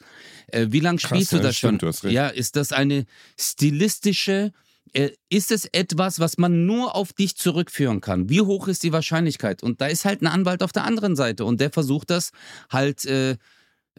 [0.48, 1.78] Äh, wie lange spielst du ja, das stimmt, schon?
[1.78, 2.14] du hast recht.
[2.14, 3.04] Ja, ist das eine
[3.38, 4.52] stilistische
[4.92, 8.30] äh, ist es etwas, was man nur auf dich zurückführen kann?
[8.30, 9.62] Wie hoch ist die Wahrscheinlichkeit?
[9.62, 12.30] Und da ist halt ein Anwalt auf der anderen Seite und der versucht das
[12.70, 13.04] halt.
[13.04, 13.36] Äh,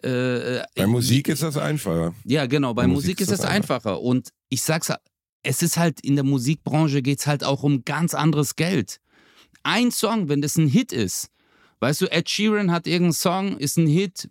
[0.01, 2.13] äh, Bei Musik ist das einfacher.
[2.23, 2.73] ja, genau.
[2.73, 3.99] Bei Bei Musik, ist das einfacher.
[4.01, 4.91] Und ich sag's,
[5.43, 8.99] es ist halt in der Musikbranche geht's halt auch um ganz anderes Geld.
[9.67, 11.29] Ein Song, wenn das ein Hit ist,
[11.81, 14.29] weißt du, Ed Sheeran hat irgendeinen Song, ist ein Hit,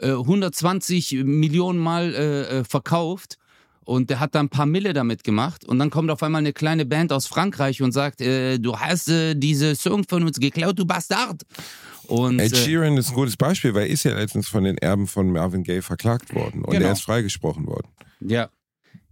[0.00, 3.36] äh, 120 Millionen Mal äh, äh, verkauft.
[3.84, 5.66] Und der hat da ein paar Mille damit gemacht.
[5.66, 9.08] Und dann kommt auf einmal eine kleine Band aus Frankreich und sagt, äh, du hast
[9.08, 11.42] äh, diese Song von uns geklaut, du Bastard.
[12.06, 14.78] Und, Ed äh, Sheeran ist ein gutes Beispiel, weil er ist ja letztens von den
[14.78, 16.64] Erben von Marvin Gaye verklagt worden.
[16.64, 16.86] Und Genau.
[16.86, 17.88] er ist freigesprochen worden.
[18.20, 18.48] ja.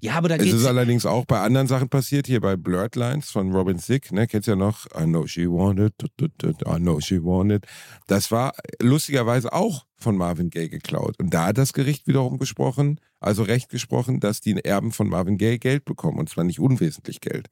[0.03, 0.57] Ja, aber da Es geht's.
[0.57, 4.27] ist allerdings auch bei anderen Sachen passiert, hier bei Blurred Lines von Robin Thicke, ne,
[4.27, 5.93] kennst ja noch, I know she wanted,
[6.23, 7.67] I know she wanted.
[8.07, 11.17] Das war lustigerweise auch von Marvin Gaye geklaut.
[11.21, 15.37] Und da hat das Gericht wiederum gesprochen, also Recht gesprochen, dass die Erben von Marvin
[15.37, 17.49] Gaye Geld bekommen, und zwar nicht unwesentlich Geld.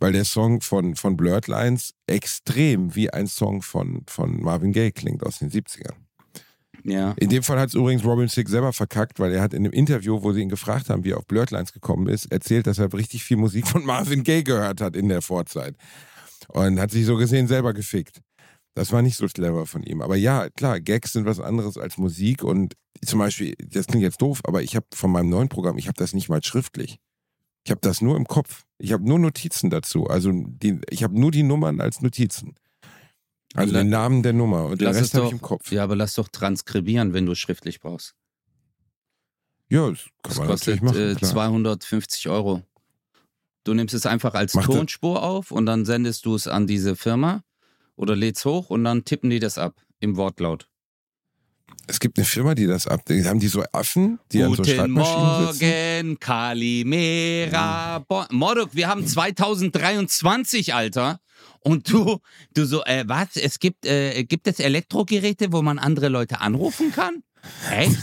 [0.00, 4.90] Weil der Song von, von Blurred Lines extrem wie ein Song von, von Marvin Gaye
[4.92, 5.94] klingt aus den 70ern.
[6.84, 7.12] Ja.
[7.18, 9.72] In dem Fall hat es übrigens Robin Thicke selber verkackt, weil er hat in einem
[9.72, 12.92] Interview, wo sie ihn gefragt haben, wie er auf Blurredlines gekommen ist, erzählt, dass er
[12.92, 15.76] richtig viel Musik von Marvin Gaye gehört hat in der Vorzeit.
[16.48, 18.20] Und hat sich so gesehen selber gefickt.
[18.74, 20.00] Das war nicht so clever von ihm.
[20.00, 22.44] Aber ja, klar, Gags sind was anderes als Musik.
[22.44, 22.74] Und
[23.04, 25.98] zum Beispiel, das klingt jetzt doof, aber ich habe von meinem neuen Programm, ich habe
[25.98, 26.98] das nicht mal schriftlich.
[27.64, 28.64] Ich habe das nur im Kopf.
[28.78, 30.06] Ich habe nur Notizen dazu.
[30.06, 32.54] Also die, ich habe nur die Nummern als Notizen.
[33.54, 34.66] Also La- den Namen der Nummer.
[34.66, 35.72] Und den es Rest habe ich im Kopf.
[35.72, 38.14] Ja, aber lass doch transkribieren, wenn du schriftlich brauchst.
[39.70, 41.10] Ja, das kann Das man kostet natürlich machen.
[41.10, 41.30] äh, klar.
[41.30, 42.62] 250 Euro.
[43.64, 46.96] Du nimmst es einfach als Macht Tonspur auf und dann sendest du es an diese
[46.96, 47.42] Firma
[47.96, 50.68] oder lädst hoch und dann tippen die das ab im Wortlaut.
[51.90, 53.00] Es gibt eine Firma, die das ab.
[53.08, 56.06] Die haben die so Affen, die an so Guten Schreibmaschinen sitzen.
[56.06, 57.98] Morgen, Kalimera.
[58.06, 61.20] Bo- Mordok, wir haben 2023, Alter.
[61.60, 62.18] Und du,
[62.54, 63.36] du so, äh, was?
[63.36, 67.22] Es gibt, äh, gibt es Elektrogeräte, wo man andere Leute anrufen kann?
[67.70, 67.96] Echt?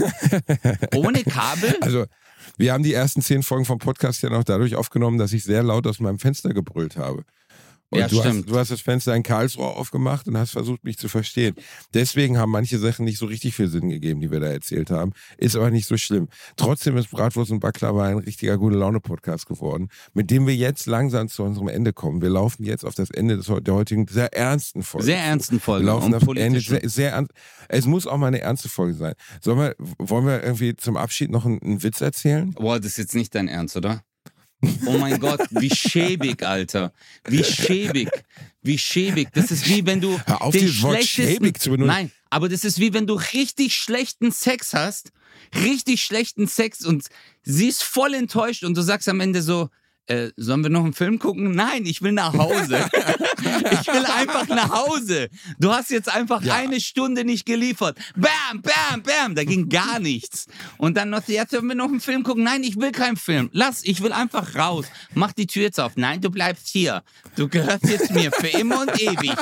[0.96, 1.76] Ohne Kabel?
[1.82, 2.06] Also,
[2.58, 5.64] wir haben die ersten zehn Folgen vom Podcast ja noch dadurch aufgenommen, dass ich sehr
[5.64, 7.24] laut aus meinem Fenster gebrüllt habe.
[7.96, 8.50] Und Ja, du, hast, stimmt.
[8.50, 11.56] du hast das Fenster in Karlsruhe aufgemacht und hast versucht, mich zu verstehen.
[11.94, 15.14] Deswegen haben manche Sachen nicht so richtig viel Sinn gegeben, die wir da erzählt haben.
[15.38, 16.28] Ist aber nicht so schlimm.
[16.58, 21.28] Trotzdem ist Bratwurst und Baklava ein richtiger gute Laune-Podcast geworden, mit dem wir jetzt langsam
[21.30, 22.22] zu unserem Ende kommen.
[22.22, 25.06] Wir laufen jetzt auf das Ende des, der heutigen sehr ernsten Folge.
[25.06, 25.86] Sehr ernsten Wir Folge.
[25.86, 27.32] laufen und auf Ende sehr, sehr ernst.
[27.70, 29.14] Es muss auch mal eine ernste Folge sein.
[29.42, 32.52] Sollen wir, wollen wir irgendwie zum Abschied noch einen, einen Witz erzählen?
[32.52, 34.02] Boah, das ist jetzt nicht dein Ernst, oder?
[34.86, 36.94] Oh mein Gott, wie schäbig, Alter.
[37.26, 38.10] Wie schäbig.
[38.62, 39.30] Wie schäbig.
[39.34, 40.20] Das ist wie wenn du.
[40.26, 41.88] Hör auf, den dieses Wort schäbig zu benutzen.
[41.88, 45.12] Nein, aber das ist wie wenn du richtig schlechten Sex hast.
[45.54, 47.08] Richtig schlechten Sex und
[47.44, 49.70] sie ist voll enttäuscht und du sagst am Ende so.
[50.08, 51.52] Äh, sollen wir noch einen Film gucken?
[51.56, 52.78] Nein, ich will nach Hause.
[53.40, 55.30] ich will einfach nach Hause.
[55.58, 56.54] Du hast jetzt einfach Ja.
[56.56, 57.98] eine Stunde nicht geliefert.
[58.16, 59.34] Bam, bam, bam.
[59.34, 60.46] Da ging gar nichts.
[60.78, 62.44] Und dann noch, jetzt sollen wir noch einen Film gucken?
[62.44, 63.50] Nein, ich will keinen Film.
[63.52, 64.86] Lass, ich will einfach raus.
[65.16, 65.94] Mach die Tür jetzt auf.
[65.96, 67.02] Nein, du bleibst hier.
[67.36, 69.34] Du gehörst jetzt mir für immer und ewig.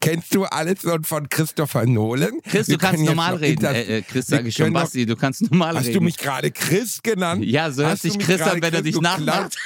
[0.00, 2.40] Kennst du alles von Christopher Nolan?
[2.42, 3.64] Chris, du kannst normal reden.
[3.64, 4.72] Äh, äh, Chris, sage ich schon.
[4.72, 5.94] Basti, du kannst normal Hast reden.
[5.94, 7.44] du mich gerade Chris genannt?
[7.44, 9.56] ja, so hört Hast sich Chris an, wenn er Chris, dich du nachmacht.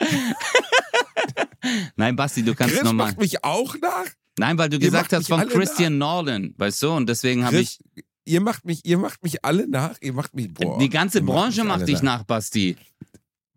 [1.96, 3.08] Nein, Basti, du kannst Chris normal.
[3.08, 4.06] macht mich auch nach?
[4.38, 6.90] Nein, weil du Ihr gesagt macht hast von Christian Nolan, weißt du?
[6.92, 7.78] Und deswegen habe ich.
[8.26, 9.96] Ihr macht mich, ihr macht mich alle nach.
[10.00, 10.78] Ihr macht mich, boah.
[10.78, 12.74] die ganze Branche macht alle dich nach, Basti.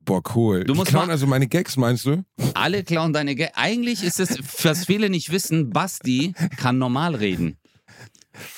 [0.07, 0.63] Boah, cool.
[0.63, 2.23] Du Die musst klauen also meine Gags, meinst du?
[2.55, 7.57] Alle klauen deine Ge Eigentlich ist es, was viele nicht wissen, Basti kann normal reden.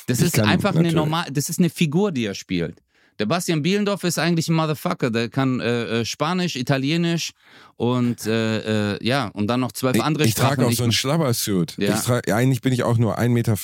[0.07, 0.93] Das Ich ist einfach eine natürlich.
[0.95, 2.79] normal, das ist eine Figur, die er spielt.
[3.17, 5.09] Der Bastian Bielendorf ist eigentlich ein Motherfucker.
[5.11, 7.31] Der kann äh, äh, Spanisch, Italienisch
[7.77, 10.47] und äh, äh, ja, und dann noch zwölf Ich, andere ich Sprachen.
[10.55, 11.75] trage auch Ich- so einen Schlabbersuit.
[11.79, 11.95] Ja.
[11.95, 13.55] Ich trage, eigentlich bin ich auch nur 1,75 Meter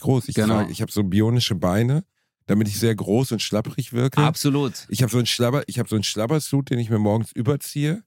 [0.00, 0.28] groß.
[0.28, 0.54] Ich, Genau.
[0.54, 2.04] trage, ich habe so bionische Beine,
[2.46, 4.20] damit ich sehr groß und schlapprig wirke.
[4.20, 4.72] Absolut.
[4.88, 8.02] Ich habe so einen Schlabber, ich habe so einen Schlabbersuit, den ich mir morgens überziehe,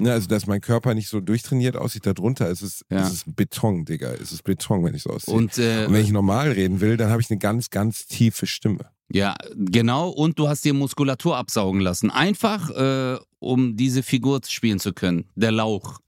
[0.00, 3.02] Ne, also, dass mein Körper nicht so durchtrainiert aussieht, darunter ist es, Ja.
[3.04, 4.12] ist es Beton, Digga.
[4.12, 5.34] Es ist Beton, wenn ich so aussehe.
[5.34, 8.46] Und, äh, Und wenn ich normal reden will, dann habe ich eine ganz, ganz tiefe
[8.46, 8.90] Stimme.
[9.12, 10.10] Ja, genau.
[10.10, 12.12] Und du hast dir Muskulatur absaugen lassen.
[12.12, 15.24] Einfach, äh, um diese Figur spielen zu können.
[15.34, 15.98] Der Lauch.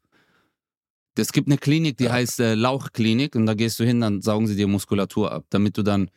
[1.17, 3.35] Es gibt eine Klinik, die heißt äh, Lauchklinik.
[3.35, 6.13] Und da gehst du hin, dann saugen sie dir Muskulatur ab, damit du dann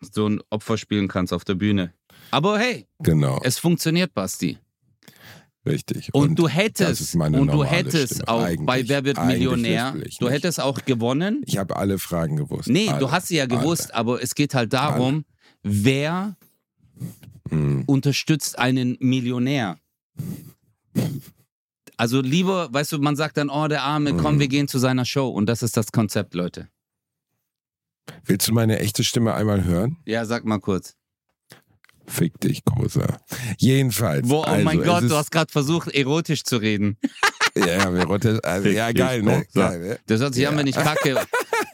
[0.00, 1.92] so ein Opfer spielen kannst auf der Bühne.
[2.30, 4.58] Aber hey, Genau, es funktioniert, Basti.
[5.64, 6.10] richtig.
[6.12, 8.28] Und, du das ist hättest, und du hättest Stimme.
[8.28, 11.42] auch Eigentlich- bei Wer wird Millionär, du hättest auch gewonnen.
[11.46, 12.68] Ich habe alle Fragen gewusst.
[12.68, 15.24] Nee, alle, du hast sie ja gewusst, aber es geht halt darum,
[15.62, 16.36] wer Alle.
[17.50, 17.84] Hm.
[17.86, 19.78] unterstützt einen Millionär.
[21.96, 24.40] Also lieber, weißt du, man sagt dann, oh, der Arme, komm, Mhm.
[24.40, 25.28] wir gehen zu seiner Show.
[25.28, 26.68] Und das ist das Konzept, Leute.
[28.24, 29.96] Willst du meine echte Stimme einmal hören?
[30.04, 30.94] Ja, sag mal kurz.
[32.08, 33.18] Fick dich, Großer.
[33.58, 34.28] Jedenfalls.
[34.28, 36.96] Boah, oh also, mein Gott, du hast gerade versucht, erotisch zu reden.
[37.58, 39.46] Ja, ja, rotte, also, ja geil, ne?
[39.54, 39.98] Geil, ne?
[40.04, 40.58] Das hört sich an, Ja.
[40.60, 41.14] wenn ich kacke.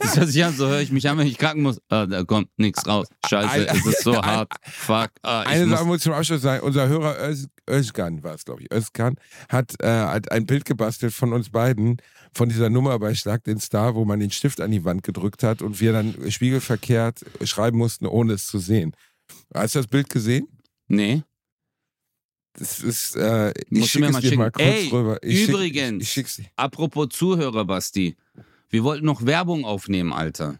[0.14, 1.78] Das hört sich an, so höre ich mich an, wenn ich kacken muss.
[1.88, 3.06] Ah, da kommt nichts raus.
[3.28, 4.52] Scheiße, es ist so hart.
[4.68, 5.10] Fuck.
[5.22, 6.64] Ah, Eine muss, Sache muss ich zum Abschluss sagen.
[6.64, 8.72] Unser Hörer Öz, Özkan war es, glaube ich.
[8.72, 9.16] Özkan
[9.48, 11.98] hat, äh, hat ein Bild gebastelt von uns beiden,
[12.34, 15.42] von dieser Nummer bei Schlag den Star, wo man den Stift an die Wand gedrückt
[15.42, 18.94] hat und wir dann spiegelverkehrt schreiben mussten, ohne es zu sehen.
[19.54, 20.48] Hast du das Bild gesehen?
[20.88, 21.22] nee.
[22.54, 25.18] Das ist, äh, ich schicke es mal dir mal kurz Ey, rüber.
[25.22, 26.02] Ich schick- übrigens.
[26.16, 26.50] ich, ich.
[26.56, 28.14] Apropos Zuhörer, Basti.
[28.72, 30.58] Wir wollten noch Werbung aufnehmen, Alter.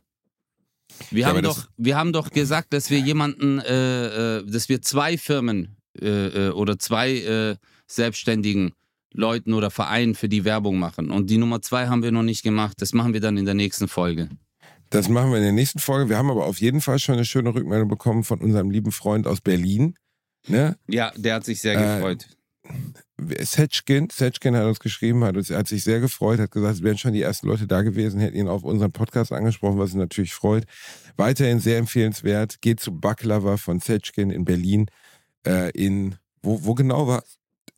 [1.10, 4.82] Wir, Ja, haben, doch, wir haben doch gesagt, dass wir jemanden, äh, äh, dass wir
[4.82, 7.56] zwei Firmen äh, äh, oder zwei äh,
[7.86, 8.72] selbstständigen
[9.14, 11.10] Leuten oder Vereinen für die Werbung machen.
[11.10, 12.76] Und die Nummer zwei haben wir noch nicht gemacht.
[12.80, 14.28] Das machen wir dann in der nächsten Folge.
[14.90, 16.10] Das machen wir in der nächsten Folge.
[16.10, 19.26] Wir haben aber auf jeden Fall schon eine schöne Rückmeldung bekommen von unserem lieben Freund
[19.26, 19.94] aus Berlin.
[20.48, 20.76] Ne?
[20.86, 22.26] Ja, der hat sich sehr Äh, gefreut.
[23.40, 26.98] Setchkin, Setchkin hat uns geschrieben, hat, uns, hat sich sehr gefreut, hat gesagt, es wären
[26.98, 30.34] schon die ersten Leute da gewesen, hätten ihn auf unseren Podcast angesprochen, was ihn natürlich
[30.34, 30.64] freut.
[31.16, 32.60] Weiterhin sehr empfehlenswert.
[32.60, 34.86] Geht zu Baklava von Setchkin in Berlin.
[35.46, 37.22] Äh, in, wo, wo genau war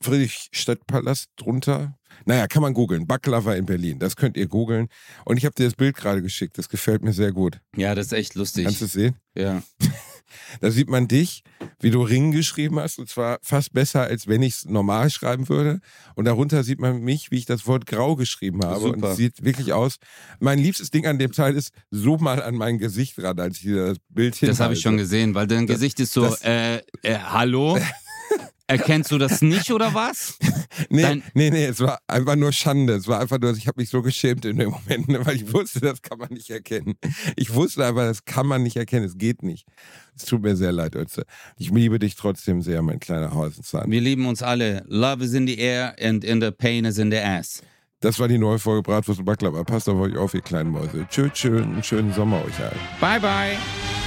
[0.01, 1.99] Friedrichstadtpalast drunter?
[2.26, 3.07] Naja, kann man googeln.
[3.07, 3.99] Baklava in Berlin.
[3.99, 4.89] Das könnt ihr googeln.
[5.24, 6.59] Und ich habe dir das Bild gerade geschickt.
[6.59, 7.61] Das gefällt mir sehr gut.
[7.76, 8.64] Ja, das ist echt lustig.
[8.64, 9.16] Kannst du es sehen?
[9.35, 9.62] Ja.
[10.61, 11.43] Da sieht man dich,
[11.80, 15.49] wie du Ring geschrieben hast, und zwar fast besser, als wenn ich es normal schreiben
[15.49, 15.80] würde.
[16.14, 18.85] Und darunter sieht man mich, wie ich das Wort grau geschrieben habe.
[18.87, 19.11] Und Super.
[19.11, 19.97] es sieht wirklich aus.
[20.41, 23.62] Mein liebstes Ding an dem Teil ist, so mal an mein Gesicht ran, als ich
[23.64, 26.43] dir das Bild Das habe ich schon gesehen, weil dein Das- Gesicht ist so, das-
[26.43, 27.78] äh, äh, hallo?
[28.67, 30.39] Erkennst du das nicht oder was?
[30.89, 32.95] Nee, Dein- nee, nee, es war einfach nur Schande.
[32.95, 35.53] Es war einfach nur, ich habe mich so geschämt in dem Moment, ne, weil ich
[35.53, 36.95] wusste, das kann man nicht erkennen.
[37.37, 39.67] Ich wusste aber, das kann man nicht erkennen, es geht nicht.
[40.17, 41.25] Es tut mir sehr leid, Ötze.
[41.57, 43.89] Ich liebe dich trotzdem sehr, mein kleiner Hausenzahn.
[43.91, 44.83] Wir lieben uns alle.
[44.89, 47.62] Love is in the air and in the pain is in the ass.
[48.01, 49.62] Das war die neue Folge Bratwurst und Baklava.
[49.62, 51.07] Passt auf euch auf, ihr kleinen Mäuse.
[51.09, 52.81] Tschö, tschö, einen schönen Sommer euch allen.
[53.01, 54.03] Bye bye.